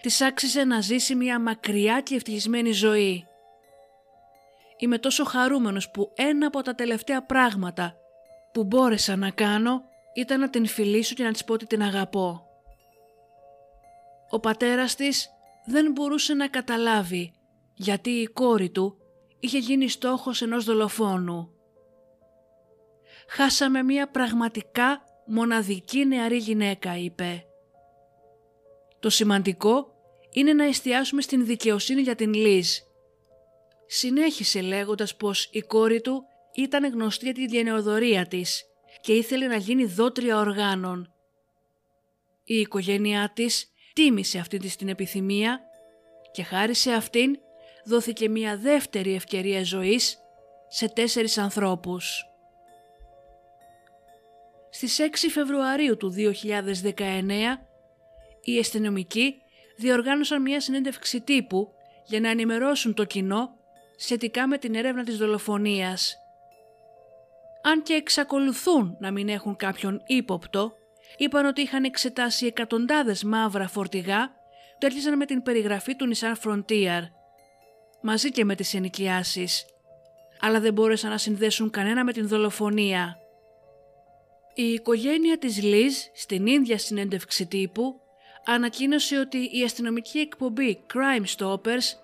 Της 0.00 0.20
άξιζε 0.20 0.64
να 0.64 0.80
ζήσει 0.80 1.14
μια 1.14 1.40
μακριά 1.40 2.00
και 2.00 2.14
ευτυχισμένη 2.14 2.72
ζωή. 2.72 3.26
Είμαι 4.76 4.98
τόσο 4.98 5.24
χαρούμενος 5.24 5.90
που 5.90 6.12
ένα 6.14 6.46
από 6.46 6.62
τα 6.62 6.74
τελευταία 6.74 7.22
πράγματα 7.22 7.96
που 8.52 8.64
μπόρεσα 8.64 9.16
να 9.16 9.30
κάνω 9.30 9.82
ήταν 10.14 10.40
να 10.40 10.50
την 10.50 10.66
φιλήσω 10.66 11.14
και 11.14 11.22
να 11.22 11.32
της 11.32 11.44
πω 11.44 11.52
ότι 11.52 11.66
την 11.66 11.82
αγαπώ. 11.82 12.44
Ο 14.30 14.40
πατέρας 14.40 14.94
της 14.94 15.30
δεν 15.70 15.92
μπορούσε 15.92 16.34
να 16.34 16.48
καταλάβει 16.48 17.32
γιατί 17.74 18.10
η 18.10 18.26
κόρη 18.26 18.70
του 18.70 18.96
είχε 19.40 19.58
γίνει 19.58 19.88
στόχος 19.88 20.42
ενός 20.42 20.64
δολοφόνου. 20.64 21.50
«Χάσαμε 23.28 23.82
μία 23.82 24.08
πραγματικά 24.08 25.02
μοναδική 25.26 26.06
νεαρή 26.06 26.36
γυναίκα», 26.36 26.96
είπε. 26.96 27.44
«Το 29.00 29.10
σημαντικό 29.10 29.92
είναι 30.32 30.52
να 30.52 30.64
εστιάσουμε 30.64 31.22
στην 31.22 31.46
δικαιοσύνη 31.46 32.00
για 32.00 32.14
την 32.14 32.34
Λίζ». 32.34 32.76
Συνέχισε 33.86 34.60
λέγοντας 34.60 35.16
πως 35.16 35.48
η 35.52 35.60
κόρη 35.60 36.00
του 36.00 36.24
ήταν 36.54 36.92
γνωστή 36.92 37.24
για 37.24 37.34
τη 37.34 37.44
γενεοδορία 37.44 38.26
της 38.26 38.64
και 39.00 39.12
ήθελε 39.12 39.46
να 39.46 39.56
γίνει 39.56 39.84
δότρια 39.84 40.38
οργάνων. 40.38 41.12
Η 42.44 42.54
οικογένειά 42.54 43.32
της 43.34 43.69
τίμησε 43.92 44.38
αυτή 44.38 44.58
της 44.58 44.76
την 44.76 44.88
επιθυμία 44.88 45.60
και 46.32 46.42
χάρη 46.42 46.74
σε 46.74 46.92
αυτήν 46.92 47.38
δόθηκε 47.84 48.28
μια 48.28 48.56
δεύτερη 48.56 49.14
ευκαιρία 49.14 49.64
ζωής 49.64 50.18
σε 50.68 50.88
τέσσερις 50.88 51.38
ανθρώπους. 51.38 52.24
Στις 54.70 54.98
6 55.00 55.28
Φεβρουαρίου 55.30 55.96
του 55.96 56.14
2019 56.16 57.58
οι 58.42 58.58
αστυνομικοί 58.58 59.34
διοργάνωσαν 59.76 60.42
μια 60.42 60.60
συνέντευξη 60.60 61.20
τύπου 61.20 61.72
για 62.06 62.20
να 62.20 62.30
ενημερώσουν 62.30 62.94
το 62.94 63.04
κοινό 63.04 63.50
σχετικά 63.96 64.46
με 64.46 64.58
την 64.58 64.74
έρευνα 64.74 65.04
της 65.04 65.16
δολοφονίας. 65.16 66.16
Αν 67.62 67.82
και 67.82 67.92
εξακολουθούν 67.92 68.96
να 69.00 69.10
μην 69.10 69.28
έχουν 69.28 69.56
κάποιον 69.56 70.02
ύποπτο, 70.06 70.72
είπαν 71.16 71.46
ότι 71.46 71.60
είχαν 71.60 71.84
εξετάσει 71.84 72.46
εκατοντάδες 72.46 73.24
μαύρα 73.24 73.68
φορτηγά 73.68 74.28
που 74.78 74.86
έρχισαν 74.86 75.16
με 75.16 75.26
την 75.26 75.42
περιγραφή 75.42 75.96
του 75.96 76.12
Nissan 76.14 76.34
Frontier, 76.44 77.00
μαζί 78.00 78.30
και 78.30 78.44
με 78.44 78.54
τις 78.54 78.74
ενοικιάσεις, 78.74 79.64
αλλά 80.40 80.60
δεν 80.60 80.72
μπόρεσαν 80.72 81.10
να 81.10 81.18
συνδέσουν 81.18 81.70
κανένα 81.70 82.04
με 82.04 82.12
την 82.12 82.28
δολοφονία. 82.28 83.16
Η 84.54 84.72
οικογένεια 84.72 85.38
της 85.38 85.62
Λίζ 85.62 85.94
στην 86.14 86.46
ίδια 86.46 86.78
συνέντευξη 86.78 87.46
τύπου 87.46 88.00
ανακοίνωσε 88.44 89.18
ότι 89.18 89.38
η 89.52 89.62
αστυνομική 89.64 90.18
εκπομπή 90.18 90.84
Crime 90.94 91.36
Stoppers 91.36 91.94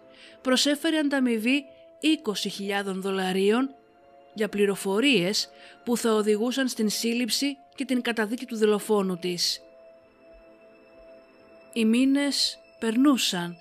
προσέφερε 0.42 0.98
ανταμοιβή 0.98 1.64
20.000 2.84 2.84
δολαρίων 2.84 3.74
για 4.34 4.48
πληροφορίες 4.48 5.50
που 5.84 5.96
θα 5.96 6.14
οδηγούσαν 6.14 6.68
στην 6.68 6.88
σύλληψη 6.88 7.56
και 7.76 7.84
την 7.84 8.02
καταδίκη 8.02 8.46
του 8.46 8.56
δολοφόνου 8.56 9.18
της. 9.18 9.60
Οι 11.72 11.84
μήνες 11.84 12.58
περνούσαν 12.78 13.56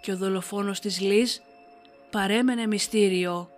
και 0.00 0.12
ο 0.12 0.16
δολοφόνος 0.16 0.80
της 0.80 1.00
Λίζ 1.00 1.36
παρέμενε 2.10 2.66
μυστήριο. 2.66 3.50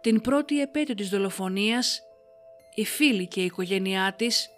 Την 0.00 0.20
πρώτη 0.20 0.60
επέτειο 0.60 0.94
της 0.94 1.08
δολοφονίας, 1.08 2.02
οι 2.74 2.84
φίλοι 2.84 3.26
και 3.26 3.40
η 3.40 3.44
οικογένειά 3.44 4.14
της 4.16 4.48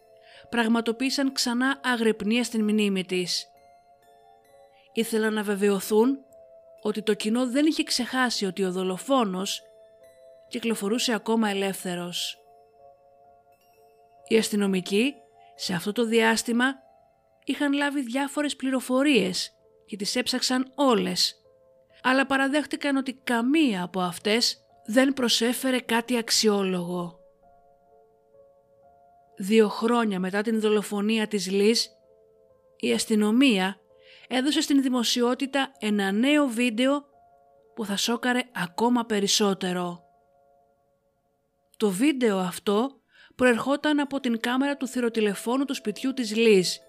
πραγματοποίησαν 0.49 1.33
ξανά 1.33 1.81
αγρυπνία 1.85 2.45
στην 2.45 2.63
μνήμη 2.63 3.05
της. 3.05 3.47
Ήθελαν 4.93 5.35
να 5.35 5.43
βεβαιωθούν 5.43 6.19
ότι 6.83 7.03
το 7.03 7.15
κοινό 7.15 7.47
δεν 7.47 7.67
είχε 7.67 7.83
ξεχάσει 7.83 8.47
ότι 8.47 8.65
ο 8.65 8.73
δολοφόνος 8.73 9.63
κυκλοφορούσε 10.49 11.13
ακόμα 11.15 11.49
ελεύθερος. 11.49 12.40
Οι 14.31 14.39
αστυνομικοί 14.39 15.15
σε 15.55 15.75
αυτό 15.75 15.93
το 15.93 16.05
διάστημα 16.05 16.75
είχαν 17.45 17.73
λάβει 17.73 18.03
διάφορες 18.03 18.57
πληροφορίες 18.57 19.53
και 19.87 19.97
τις 19.97 20.17
έψαξαν 20.17 20.73
όλες, 20.75 21.35
αλλά 22.03 22.27
παραδέχτηκαν 22.27 22.97
ότι 22.97 23.13
καμία 23.25 23.83
από 23.83 24.01
αυτές 24.01 24.59
δεν 24.87 25.13
προσέφερε 25.13 25.81
κάτι 25.81 26.17
αξιόλογο. 26.17 27.19
Δύο 29.37 29.69
χρόνια 29.69 30.21
μετά 30.21 30.43
την 30.43 30.61
δολοφονία 30.61 31.27
της 31.27 31.51
Λις, 31.51 31.91
η 32.77 32.93
αστυνομία 32.93 33.81
έδωσε 34.29 34.61
στην 34.61 34.83
δημοσιότητα 34.83 35.73
ένα 35.79 36.13
νέο 36.13 36.47
βίντεο 36.47 37.05
που 37.75 37.85
θα 37.85 37.97
σόκαρε 37.97 38.43
ακόμα 38.55 39.05
περισσότερο. 39.05 40.03
Το 41.77 41.91
βίντεο 41.91 42.39
αυτό 42.39 43.00
προερχόταν 43.41 44.01
από 44.01 44.21
την 44.21 44.41
κάμερα 44.41 44.77
του 44.77 44.87
θηροτηλεφώνου 44.87 45.65
του 45.65 45.75
σπιτιού 45.75 46.13
της 46.15 46.37
Λις 46.37 46.81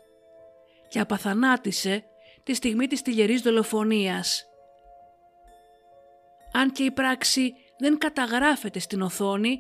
και 0.88 1.00
απαθανάτησε 1.00 2.04
τη 2.44 2.54
στιγμή 2.54 2.88
της 2.88 3.02
τηλερής 3.02 3.42
δολοφονίας. 3.42 4.46
Αν 6.54 6.72
και 6.72 6.84
η 6.84 6.92
πράξη 6.92 7.54
δεν 7.78 7.98
καταγράφεται 7.98 8.80
στην 8.80 9.02
οθόνη, 9.02 9.60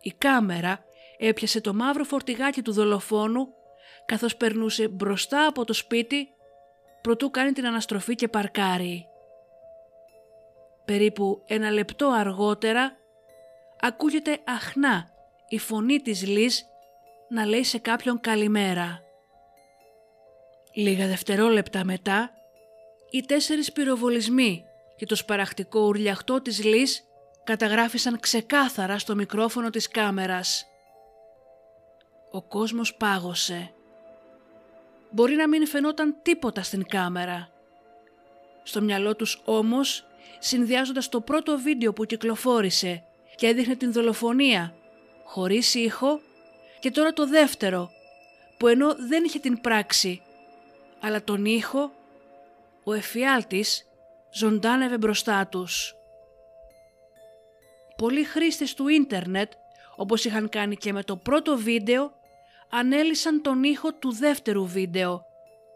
η 0.00 0.12
κάμερα 0.18 0.84
έπιασε 1.18 1.60
το 1.60 1.74
μαύρο 1.74 2.04
φορτηγάκι 2.04 2.62
του 2.62 2.72
δολοφόνου 2.72 3.48
καθώς 4.06 4.36
περνούσε 4.36 4.88
μπροστά 4.88 5.46
από 5.46 5.64
το 5.64 5.72
σπίτι 5.72 6.28
προτού 7.00 7.30
κάνει 7.30 7.52
την 7.52 7.66
αναστροφή 7.66 8.14
και 8.14 8.28
παρκάρει. 8.28 9.06
Περίπου 10.84 11.42
ένα 11.46 11.70
λεπτό 11.70 12.08
αργότερα 12.08 12.96
ακούγεται 13.80 14.38
αχνά 14.44 15.18
η 15.52 15.58
φωνή 15.58 16.00
της 16.00 16.26
Λις 16.26 16.64
να 17.28 17.46
λέει 17.46 17.64
σε 17.64 17.78
κάποιον 17.78 18.20
καλημέρα. 18.20 19.00
Λίγα 20.74 21.06
δευτερόλεπτα 21.06 21.84
μετά, 21.84 22.30
οι 23.10 23.20
τέσσερις 23.20 23.72
πυροβολισμοί 23.72 24.64
και 24.96 25.06
το 25.06 25.14
σπαραχτικό 25.14 25.80
ουρλιαχτό 25.80 26.42
της 26.42 26.64
Λις 26.64 27.04
καταγράφησαν 27.44 28.20
ξεκάθαρα 28.20 28.98
στο 28.98 29.14
μικρόφωνο 29.14 29.70
της 29.70 29.88
κάμερας. 29.88 30.66
Ο 32.30 32.42
κόσμος 32.42 32.94
πάγωσε. 32.94 33.72
Μπορεί 35.10 35.34
να 35.34 35.48
μην 35.48 35.66
φαινόταν 35.66 36.16
τίποτα 36.22 36.62
στην 36.62 36.86
κάμερα. 36.86 37.48
Στο 38.62 38.80
μυαλό 38.80 39.16
τους 39.16 39.42
όμως, 39.44 40.06
συνδυάζοντας 40.38 41.08
το 41.08 41.20
πρώτο 41.20 41.58
βίντεο 41.58 41.92
που 41.92 42.04
κυκλοφόρησε 42.04 43.04
και 43.36 43.46
έδειχνε 43.46 43.76
την 43.76 43.92
δολοφονία 43.92 44.74
χωρίς 45.32 45.74
ήχο 45.74 46.20
και 46.80 46.90
τώρα 46.90 47.12
το 47.12 47.26
δεύτερο 47.26 47.90
που 48.58 48.66
ενώ 48.66 48.94
δεν 49.08 49.24
είχε 49.24 49.38
την 49.38 49.60
πράξη 49.60 50.22
αλλά 51.00 51.22
τον 51.24 51.44
ήχο 51.44 51.92
ο 52.84 52.92
εφιάλτης 52.92 53.88
ζωντάνευε 54.32 54.98
μπροστά 54.98 55.46
τους. 55.46 55.94
Πολλοί 57.96 58.24
χρήστες 58.24 58.74
του 58.74 58.88
ίντερνετ 58.88 59.52
όπως 59.96 60.24
είχαν 60.24 60.48
κάνει 60.48 60.76
και 60.76 60.92
με 60.92 61.02
το 61.02 61.16
πρώτο 61.16 61.56
βίντεο 61.56 62.12
ανέλησαν 62.70 63.42
τον 63.42 63.62
ήχο 63.62 63.92
του 63.92 64.12
δεύτερου 64.12 64.66
βίντεο 64.66 65.22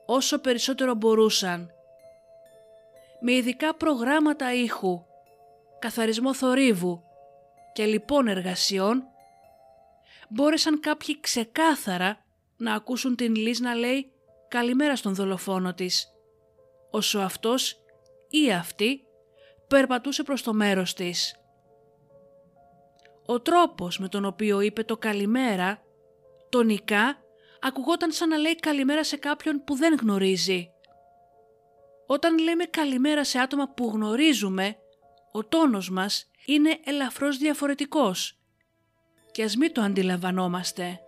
όσο 0.07 0.39
περισσότερο 0.39 0.95
μπορούσαν. 0.95 1.71
Με 3.21 3.33
ειδικά 3.33 3.75
προγράμματα 3.75 4.55
ήχου, 4.55 5.05
καθαρισμό 5.79 6.35
θορύβου 6.35 7.03
και 7.73 7.85
λοιπόν 7.85 8.27
εργασιών 8.27 9.09
μπόρεσαν 10.29 10.81
κάποιοι 10.81 11.21
ξεκάθαρα 11.21 12.25
να 12.57 12.75
ακούσουν 12.75 13.17
την 13.17 13.35
Λίζ 13.35 13.61
να 13.61 13.75
λέει 13.75 14.13
καλημέρα 14.49 14.97
στον 14.97 15.15
δολοφόνο 15.15 15.75
της, 15.75 16.09
όσο 16.91 17.19
αυτός 17.19 17.77
ή 18.29 18.53
αυτή 18.53 19.01
περπατούσε 19.69 20.23
προς 20.23 20.43
το 20.43 20.53
μέρος 20.53 20.95
της. 20.95 21.39
Ο 23.27 23.41
τρόπος 23.41 23.99
με 23.99 24.09
τον 24.09 24.25
οποίο 24.25 24.61
είπε 24.61 24.83
το 24.83 24.97
καλημέρα, 24.97 25.83
τονικά, 26.49 27.19
ακουγόταν 27.61 28.13
σαν 28.13 28.29
να 28.29 28.37
λέει 28.37 28.55
καλημέρα 28.57 29.05
σε 29.05 29.17
κάποιον 29.17 29.65
που 29.65 29.75
δεν 29.75 29.97
γνωρίζει. 30.01 30.69
Όταν 32.07 32.39
λέμε 32.39 32.65
καλημέρα 32.65 33.25
σε 33.25 33.39
άτομα 33.39 33.69
που 33.69 33.91
γνωρίζουμε, 33.95 34.77
ο 35.33 35.45
τόνος 35.45 35.91
μας 35.91 36.31
είναι 36.47 36.79
ελαφρώς 36.85 37.37
διαφορετικός 37.37 38.39
και 39.35 39.43
ας 39.43 39.57
μην 39.57 39.73
το 39.73 39.81
αντιλαμβανόμαστε. 39.81 41.01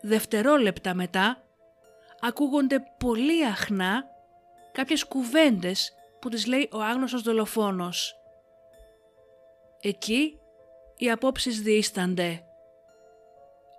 Δευτερόλεπτα 0.00 0.94
μετά 0.94 1.42
ακούγονται 2.20 2.82
πολύ 2.98 3.46
αχνά 3.46 4.04
κάποιες 4.72 5.04
κουβέντες 5.04 5.94
που 6.20 6.28
τις 6.28 6.46
λέει 6.46 6.68
ο 6.72 6.80
άγνωστος 6.80 7.22
δολοφόνος. 7.22 8.16
Εκεί 9.80 10.38
οι 10.96 11.10
απόψεις 11.10 11.60
διήστανται. 11.60 12.44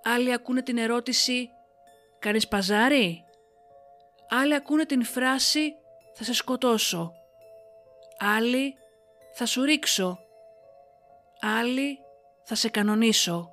Άλλοι 0.04 0.34
ακούνε 0.34 0.62
την 0.62 0.78
ερώτηση 0.78 1.50
«Κάνεις 2.20 2.48
παζάρι» 2.48 3.24
Άλλοι 4.30 4.56
ακούνε 4.56 4.86
την 4.86 5.04
φράση 5.04 5.76
«Θα 6.14 6.24
σε 6.24 6.34
σκοτώσω». 6.34 7.14
Άλλοι 8.20 8.76
«Θα 9.34 9.46
σου 9.46 9.64
ρίξω». 9.64 10.20
Άλλοι 11.42 12.03
«Θα 12.44 12.56
σε 12.56 12.70
κανονίσω». 12.70 13.50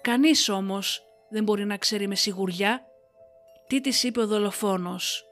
Κανείς 0.00 0.48
όμως 0.48 1.06
δεν 1.28 1.44
μπορεί 1.44 1.64
να 1.64 1.76
ξέρει 1.76 2.06
με 2.08 2.14
σιγουριά 2.14 2.86
τι 3.66 3.80
της 3.80 4.02
είπε 4.02 4.20
ο 4.20 4.26
δολοφόνος. 4.26 5.24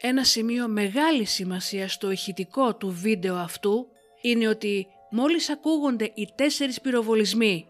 Ένα 0.00 0.24
σημείο 0.24 0.68
μεγάλης 0.68 1.30
σημασίας 1.30 1.92
στο 1.92 2.10
ηχητικό 2.10 2.76
του 2.76 2.90
βίντεο 2.90 3.36
αυτού 3.36 3.86
είναι 4.20 4.48
ότι 4.48 4.86
μόλις 5.10 5.50
ακούγονται 5.50 6.10
οι 6.14 6.28
τέσσερις 6.34 6.80
πυροβολισμοί 6.80 7.66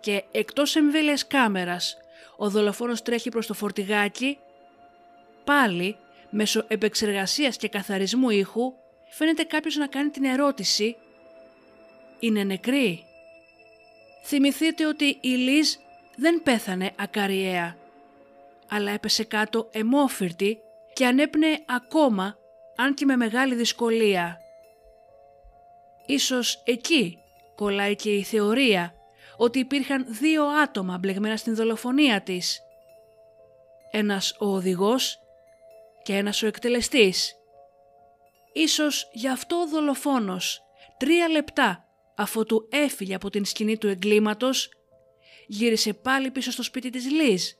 και 0.00 0.24
εκτός 0.30 0.76
εμβέλειας 0.76 1.26
κάμερας 1.26 1.96
ο 2.36 2.50
δολοφόνος 2.50 3.02
τρέχει 3.02 3.28
προς 3.28 3.46
το 3.46 3.54
φορτηγάκι, 3.54 4.38
πάλι 5.44 5.96
μέσω 6.30 6.64
επεξεργασίας 6.68 7.56
και 7.56 7.68
καθαρισμού 7.68 8.30
ήχου 8.30 8.72
φαίνεται 9.08 9.42
κάποιος 9.42 9.76
να 9.76 9.86
κάνει 9.86 10.10
την 10.10 10.24
ερώτηση 10.24 10.96
«Είναι 12.18 12.44
νεκρή» 12.44 13.06
Θυμηθείτε 14.28 14.86
ότι 14.86 15.18
η 15.20 15.28
Λίζ 15.28 15.74
δεν 16.16 16.42
πέθανε 16.42 16.92
ακαριέα, 16.96 17.76
αλλά 18.68 18.90
έπεσε 18.90 19.24
κάτω 19.24 19.68
εμόφυρτη 19.72 20.58
και 20.92 21.06
ανέπνεε 21.06 21.58
ακόμα, 21.66 22.38
αν 22.76 22.94
και 22.94 23.04
με 23.04 23.16
μεγάλη 23.16 23.54
δυσκολία. 23.54 24.40
Ίσως 26.06 26.62
εκεί 26.64 27.18
κολλάει 27.54 27.96
και 27.96 28.14
η 28.14 28.22
θεωρία 28.22 28.94
ότι 29.36 29.58
υπήρχαν 29.58 30.06
δύο 30.08 30.44
άτομα 30.44 30.98
μπλεγμένα 30.98 31.36
στην 31.36 31.54
δολοφονία 31.54 32.20
της. 32.20 32.60
Ένας 33.90 34.36
ο 34.40 34.46
οδηγός 34.46 35.18
και 36.02 36.16
ένας 36.16 36.42
ο 36.42 36.46
εκτελεστής. 36.46 37.36
Ίσως 38.52 39.08
γι' 39.12 39.28
αυτό 39.28 39.56
ο 39.56 39.66
δολοφόνος 39.66 40.62
τρία 40.96 41.28
λεπτά 41.28 41.85
αφού 42.16 42.44
του 42.44 42.68
έφυγε 42.70 43.14
από 43.14 43.30
την 43.30 43.44
σκηνή 43.44 43.78
του 43.78 43.86
εγκλήματος, 43.86 44.70
γύρισε 45.46 45.92
πάλι 45.92 46.30
πίσω 46.30 46.50
στο 46.50 46.62
σπίτι 46.62 46.90
της 46.90 47.10
Λίζ 47.10 47.50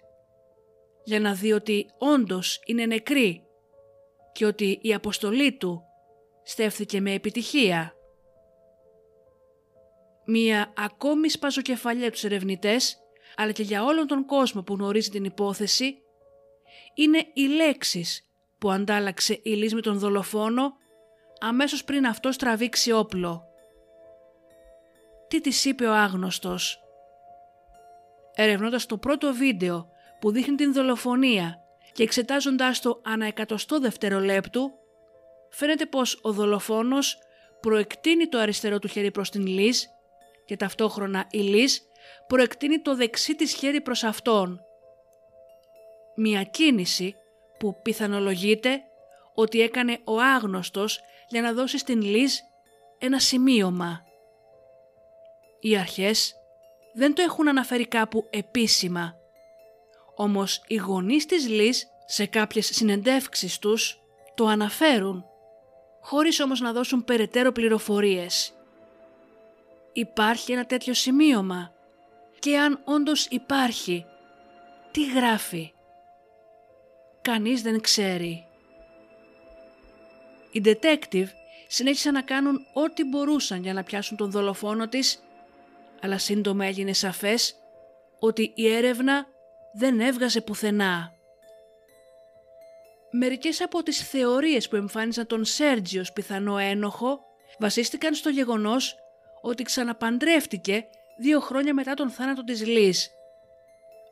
για 1.04 1.20
να 1.20 1.34
δει 1.34 1.52
ότι 1.52 1.86
όντως 1.98 2.60
είναι 2.64 2.86
νεκρή 2.86 3.42
και 4.32 4.46
ότι 4.46 4.78
η 4.82 4.94
αποστολή 4.94 5.56
του 5.56 5.82
στέφθηκε 6.42 7.00
με 7.00 7.12
επιτυχία. 7.12 7.94
Μία 10.26 10.72
ακόμη 10.76 11.28
σπαζοκεφαλιά 11.28 12.10
τους 12.10 12.24
ερευνητές, 12.24 12.96
αλλά 13.36 13.52
και 13.52 13.62
για 13.62 13.84
όλον 13.84 14.06
τον 14.06 14.26
κόσμο 14.26 14.62
που 14.62 14.74
γνωρίζει 14.74 15.10
την 15.10 15.24
υπόθεση, 15.24 15.98
είναι 16.94 17.26
οι 17.32 17.42
λέξεις 17.46 18.26
που 18.58 18.70
αντάλλαξε 18.70 19.40
η 19.42 19.50
Λίζ 19.50 19.72
με 19.72 19.80
τον 19.80 19.98
δολοφόνο 19.98 20.72
αμέσως 21.40 21.84
πριν 21.84 22.06
αυτός 22.06 22.36
τραβήξει 22.36 22.92
όπλο 22.92 23.45
τι 25.28 25.40
της 25.40 25.64
είπε 25.64 25.86
ο 25.86 25.94
άγνωστος. 25.94 26.80
ερευνώντας 28.34 28.86
το 28.86 28.98
πρώτο 28.98 29.34
βίντεο 29.34 29.88
που 30.20 30.30
δείχνει 30.30 30.54
την 30.54 30.72
δολοφονία 30.72 31.60
και 31.92 32.02
εξετάζοντάς 32.02 32.80
το 32.80 33.00
ανά 33.04 33.26
εκατοστό 33.26 33.80
δευτερολέπτου, 33.80 34.70
φαίνεται 35.50 35.86
πως 35.86 36.18
ο 36.22 36.32
δολοφόνος 36.32 37.18
προεκτείνει 37.60 38.26
το 38.28 38.38
αριστερό 38.38 38.78
του 38.78 38.88
χέρι 38.88 39.10
προς 39.10 39.30
την 39.30 39.46
Λίζ 39.46 39.82
και 40.44 40.56
ταυτόχρονα 40.56 41.26
η 41.30 41.38
Λίζ 41.38 41.76
προεκτείνει 42.26 42.80
το 42.80 42.96
δεξί 42.96 43.34
της 43.34 43.52
χέρι 43.54 43.80
προς 43.80 44.04
αυτόν. 44.04 44.60
Μια 46.16 46.42
κίνηση 46.42 47.14
που 47.58 47.80
πιθανολογείται 47.82 48.82
ότι 49.34 49.60
έκανε 49.60 49.98
ο 50.04 50.20
άγνωστος 50.20 51.00
για 51.28 51.42
να 51.42 51.52
δώσει 51.52 51.78
στην 51.78 52.00
Λίζ 52.02 52.34
ένα 52.98 53.18
σημείωμα. 53.18 54.04
Οι 55.60 55.76
αρχές 55.76 56.34
δεν 56.94 57.14
το 57.14 57.22
έχουν 57.22 57.48
αναφέρει 57.48 57.86
κάπου 57.86 58.26
επίσημα, 58.30 59.14
όμως 60.14 60.62
οι 60.66 60.74
γονείς 60.76 61.26
της 61.26 61.48
Λίζ 61.48 61.80
σε 62.06 62.26
κάποιες 62.26 62.66
συνεντεύξεις 62.66 63.58
τους 63.58 64.00
το 64.34 64.46
αναφέρουν, 64.46 65.24
χωρίς 66.00 66.40
όμως 66.40 66.60
να 66.60 66.72
δώσουν 66.72 67.04
περαιτέρω 67.04 67.52
πληροφορίες. 67.52 68.54
Υπάρχει 69.92 70.52
ένα 70.52 70.66
τέτοιο 70.66 70.94
σημείωμα 70.94 71.72
και 72.38 72.58
αν 72.58 72.80
όντως 72.84 73.26
υπάρχει, 73.26 74.06
τι 74.90 75.10
γράφει; 75.10 75.72
Κανείς 77.22 77.62
δεν 77.62 77.80
ξέρει. 77.80 78.46
Οι 80.52 80.62
detective 80.64 81.26
συνέχισαν 81.66 82.12
να 82.12 82.22
κάνουν 82.22 82.66
ό,τι 82.72 83.04
μπορούσαν 83.04 83.62
για 83.62 83.72
να 83.72 83.82
πιάσουν 83.82 84.16
τον 84.16 84.30
δολοφόνο 84.30 84.88
της, 84.88 85.22
αλλά 86.00 86.18
σύντομα 86.18 86.64
έγινε 86.64 86.92
σαφές 86.92 87.54
ότι 88.18 88.52
η 88.54 88.72
έρευνα 88.72 89.26
δεν 89.72 90.00
έβγαζε 90.00 90.40
πουθενά. 90.40 91.12
Μερικές 93.10 93.60
από 93.60 93.82
τις 93.82 94.08
θεωρίες 94.08 94.68
που 94.68 94.76
εμφάνισαν 94.76 95.26
τον 95.26 95.44
Σέρτζιο 95.44 96.04
πιθανό 96.14 96.58
ένοχο 96.58 97.20
βασίστηκαν 97.58 98.14
στο 98.14 98.28
γεγονός 98.28 98.96
ότι 99.42 99.62
ξαναπαντρεύτηκε 99.62 100.86
δύο 101.18 101.40
χρόνια 101.40 101.74
μετά 101.74 101.94
τον 101.94 102.10
θάνατο 102.10 102.44
της 102.44 102.66
Λύς. 102.66 103.10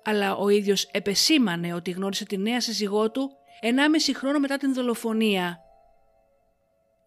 Αλλά 0.05 0.37
ο 0.37 0.49
ίδιος 0.49 0.89
επεσήμανε 0.93 1.75
ότι 1.75 1.91
γνώρισε 1.91 2.25
τη 2.25 2.39
νέα 2.39 2.61
σύζυγό 2.61 3.11
του 3.11 3.31
1,5 3.63 4.13
χρόνο 4.15 4.39
μετά 4.39 4.57
την 4.57 4.75
δολοφονία. 4.75 5.59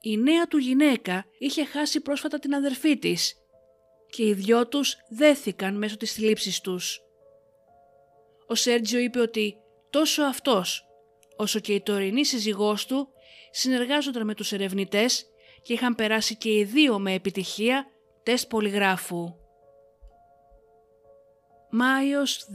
Η 0.02 0.18
νέα 0.18 0.48
του 0.48 0.58
γυναίκα 0.58 1.26
είχε 1.40 1.66
χάσει 1.66 2.02
πρόσφατα 2.02 2.40
την 2.40 2.54
αδερφή 2.56 2.98
της 2.98 3.36
και 4.10 4.26
οι 4.26 4.34
δυο 4.34 4.68
τους 4.68 4.96
δέθηκαν 5.10 5.78
μέσω 5.78 5.98
της 5.98 6.14
θλίψης 6.14 6.62
τους. 6.62 7.02
Ο 8.48 8.56
Σέρτζιο 8.56 9.00
είπε 9.00 9.20
ότι 9.20 9.56
τόσο 9.90 10.24
αυτός 10.24 10.88
όσο 11.38 11.60
και 11.60 11.74
η 11.74 11.82
τωρινή 11.82 12.26
σύζυγός 12.26 12.86
του 12.86 13.08
συνεργάζονταν 13.52 14.26
με 14.26 14.34
τους 14.34 14.52
ερευνητές 14.52 15.26
και 15.62 15.74
είχαν 15.74 15.96
περάσει 15.96 16.36
και 16.36 16.50
οι 16.50 16.64
δύο 16.64 17.00
με 17.00 17.14
επιτυχία 17.14 17.86
τεστ 18.24 18.48
πολυγράφου. 18.48 19.36
Μάιος 21.70 22.48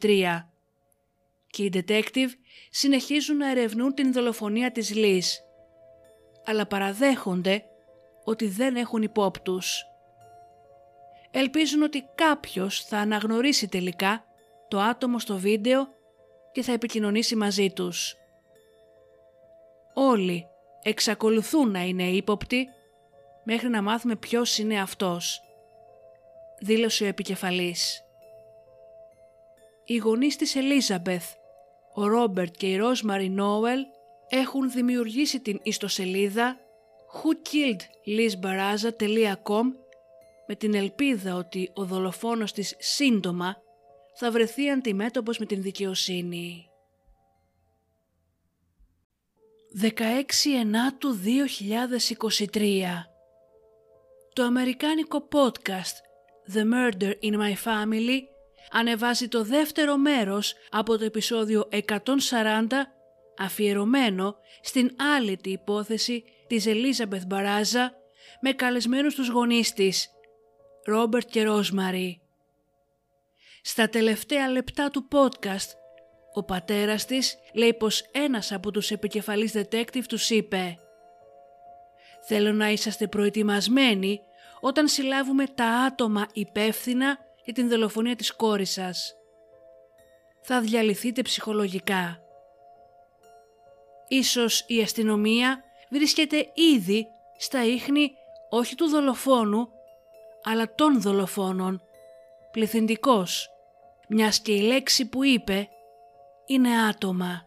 2023 0.00 0.48
και 1.46 1.62
οι 1.64 1.70
detective 1.74 2.30
συνεχίζουν 2.70 3.36
να 3.36 3.50
ερευνούν 3.50 3.94
την 3.94 4.12
δολοφονία 4.12 4.72
της 4.72 4.94
Λύς, 4.94 5.40
αλλά 6.44 6.66
παραδέχονται 6.66 7.64
ότι 8.24 8.46
δεν 8.46 8.76
έχουν 8.76 9.02
υπόπτους. 9.02 9.82
Ελπίζουν 11.34 11.82
ότι 11.82 12.04
κάποιος 12.14 12.84
θα 12.84 12.98
αναγνωρίσει 12.98 13.68
τελικά 13.68 14.24
το 14.68 14.80
άτομο 14.80 15.18
στο 15.18 15.36
βίντεο 15.36 15.88
και 16.52 16.62
θα 16.62 16.72
επικοινωνήσει 16.72 17.36
μαζί 17.36 17.70
τους. 17.70 18.16
Όλοι 19.94 20.46
εξακολουθούν 20.82 21.70
να 21.70 21.82
είναι 21.82 22.10
ύποπτοι 22.10 22.68
μέχρι 23.44 23.68
να 23.68 23.82
μάθουμε 23.82 24.16
ποιος 24.16 24.58
είναι 24.58 24.80
αυτός, 24.80 25.42
δήλωσε 26.60 27.04
ο 27.04 27.06
επικεφαλής. 27.06 28.04
Οι 29.84 29.96
γονείς 29.96 30.36
της 30.36 30.56
Ελίζαμπεθ, 30.56 31.32
ο 31.94 32.06
Ρόμπερτ 32.06 32.54
και 32.56 32.66
η 32.66 32.76
Ρόσμαρι 32.76 33.28
Νόελ 33.28 33.80
έχουν 34.28 34.70
δημιουργήσει 34.70 35.40
την 35.40 35.60
ιστοσελίδα 35.62 36.56
whokilledlizbaraza.com 37.22 39.81
με 40.46 40.54
την 40.54 40.74
ελπίδα 40.74 41.34
ότι 41.34 41.70
ο 41.74 41.84
δολοφόνος 41.84 42.52
της 42.52 42.74
σύντομα 42.78 43.56
θα 44.14 44.30
βρεθεί 44.30 44.70
αντιμέτωπος 44.70 45.38
με 45.38 45.46
την 45.46 45.62
δικαιοσύνη. 45.62 46.66
16 49.80 49.90
Ενάτου 50.60 51.18
2023 52.52 52.82
Το 54.32 54.42
αμερικάνικο 54.42 55.28
podcast 55.32 55.96
The 56.54 56.62
Murder 56.72 57.12
in 57.22 57.34
My 57.40 57.54
Family 57.64 58.18
ανεβάζει 58.70 59.28
το 59.28 59.44
δεύτερο 59.44 59.96
μέρος 59.96 60.54
από 60.70 60.98
το 60.98 61.04
επεισόδιο 61.04 61.68
140 61.70 61.96
αφιερωμένο 63.38 64.36
στην 64.60 64.90
άλλη 65.16 65.38
υπόθεση 65.42 66.24
της 66.46 66.66
Ελίζαμπεθ 66.66 67.24
Μπαράζα 67.26 67.94
με 68.40 68.52
καλεσμένους 68.52 69.14
τους 69.14 69.28
γονείς 69.28 69.72
της, 69.72 70.10
Ρόμπερτ 70.84 71.28
και 71.30 71.42
Ρόσμαρι. 71.42 72.20
Στα 73.62 73.88
τελευταία 73.88 74.48
λεπτά 74.48 74.90
του 74.90 75.08
podcast, 75.12 75.68
ο 76.32 76.42
πατέρας 76.42 77.04
της 77.04 77.38
λέει 77.54 77.74
πως 77.74 78.00
ένας 78.12 78.52
από 78.52 78.70
τους 78.70 78.90
επικεφαλής 78.90 79.52
detective 79.54 80.04
τους 80.08 80.30
είπε 80.30 80.78
«Θέλω 82.26 82.52
να 82.52 82.70
είσαστε 82.70 83.06
προετοιμασμένοι 83.06 84.20
όταν 84.60 84.88
συλλάβουμε 84.88 85.46
τα 85.46 85.66
άτομα 85.66 86.26
υπεύθυνα 86.32 87.18
για 87.44 87.52
την 87.52 87.68
δολοφονία 87.68 88.16
της 88.16 88.32
κόρης 88.32 88.70
σας. 88.70 89.14
Θα 90.42 90.60
διαλυθείτε 90.60 91.22
ψυχολογικά. 91.22 92.20
Ίσως 94.08 94.64
η 94.66 94.82
αστυνομία 94.82 95.62
βρίσκεται 95.90 96.50
ήδη 96.54 97.06
στα 97.38 97.64
ίχνη 97.64 98.12
όχι 98.50 98.74
του 98.74 98.88
δολοφόνου, 98.88 99.68
αλλά 100.42 100.74
των 100.74 101.00
δολοφόνων, 101.00 101.82
πληθυντικός 102.50 103.48
μιας 104.08 104.40
και 104.40 104.52
η 104.52 104.60
λέξη 104.60 105.08
που 105.08 105.24
είπε 105.24 105.68
είναι 106.46 106.86
άτομα. 106.88 107.46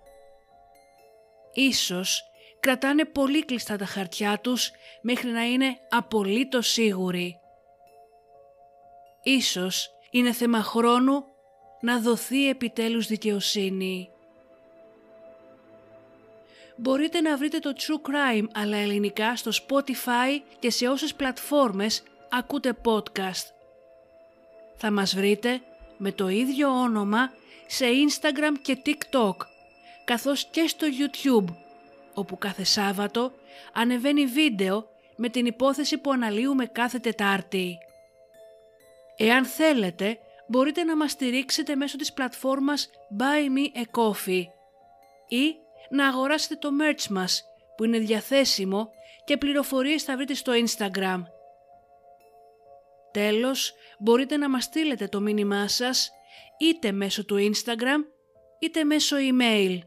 Ίσως 1.53 2.23
κρατάνε 2.59 3.05
πολύ 3.05 3.45
κλειστά 3.45 3.75
τα 3.75 3.85
χαρτιά 3.85 4.39
τους 4.39 4.71
μέχρι 5.01 5.29
να 5.29 5.43
είναι 5.43 5.77
απολύτως 5.89 6.67
σίγουροι. 6.67 7.39
Ίσως 9.23 9.89
είναι 10.11 10.31
θέμα 10.31 10.61
χρόνου 10.61 11.23
να 11.81 11.99
δοθεί 11.99 12.49
επιτέλους 12.49 13.07
δικαιοσύνη. 13.07 14.09
Μπορείτε 16.77 17.21
να 17.21 17.37
βρείτε 17.37 17.59
το 17.59 17.73
True 17.77 18.09
Crime 18.09 18.45
αλλά 18.53 18.77
ελληνικά 18.77 19.35
στο 19.35 19.51
Spotify 19.51 20.41
και 20.59 20.69
σε 20.69 20.87
όσες 20.87 21.13
πλατφόρμες 21.13 22.03
ακούτε 22.37 22.73
podcast. 22.85 23.45
Θα 24.75 24.91
μας 24.91 25.15
βρείτε 25.15 25.61
με 25.97 26.11
το 26.11 26.27
ίδιο 26.27 26.69
όνομα 26.69 27.31
σε 27.67 27.85
Instagram 27.85 28.53
και 28.61 28.77
TikTok, 28.85 29.35
καθώς 30.05 30.45
και 30.45 30.67
στο 30.67 30.87
YouTube, 30.87 31.55
όπου 32.13 32.37
κάθε 32.37 32.63
Σάββατο 32.63 33.31
ανεβαίνει 33.73 34.25
βίντεο 34.25 34.87
με 35.15 35.29
την 35.29 35.45
υπόθεση 35.45 35.97
που 35.97 36.11
αναλύουμε 36.11 36.65
κάθε 36.65 36.99
Τετάρτη. 36.99 37.77
Εάν 39.17 39.45
θέλετε, 39.45 40.17
μπορείτε 40.47 40.83
να 40.83 40.95
μας 40.95 41.11
στηρίξετε 41.11 41.75
μέσω 41.75 41.97
της 41.97 42.13
πλατφόρμας 42.13 42.89
Buy 43.19 43.57
Me 43.57 43.77
a 43.77 44.01
Coffee 44.01 44.43
ή 45.27 45.55
να 45.89 46.07
αγοράσετε 46.07 46.55
το 46.55 46.69
merch 46.81 47.07
μας 47.07 47.43
που 47.75 47.83
είναι 47.83 47.97
διαθέσιμο 47.97 48.89
και 49.25 49.37
πληροφορίες 49.37 50.03
θα 50.03 50.15
βρείτε 50.15 50.33
στο 50.33 50.53
Instagram. 50.65 51.21
Τέλος, 53.15 53.73
μπορείτε 53.99 54.37
να 54.37 54.49
μας 54.49 54.63
στείλετε 54.63 55.07
το 55.07 55.19
μήνυμά 55.19 55.67
σας 55.67 56.11
είτε 56.59 56.91
μέσω 56.91 57.25
του 57.25 57.35
Instagram 57.37 57.99
είτε 58.59 58.83
μέσω 58.83 59.15
email. 59.19 59.79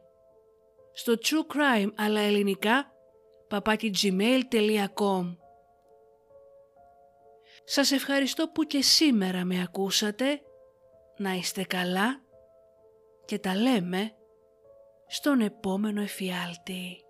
Στο 0.93 1.13
True 1.13 1.55
Crime 1.55 1.93
αλλά 1.97 2.21
ελληνικά 2.21 2.93
papakigmail.com 3.51 5.37
Σας 7.65 7.91
ευχαριστώ 7.91 8.49
που 8.49 8.65
και 8.65 8.83
σήμερα 8.83 9.45
με 9.45 9.63
ακούσατε, 9.63 10.41
να 11.17 11.33
είστε 11.33 11.65
καλά 11.65 12.23
και 13.25 13.39
τα 13.39 13.55
λέμε 13.55 14.13
στον 15.07 15.41
επόμενο 15.41 16.01
εφιάλτη. 16.01 17.08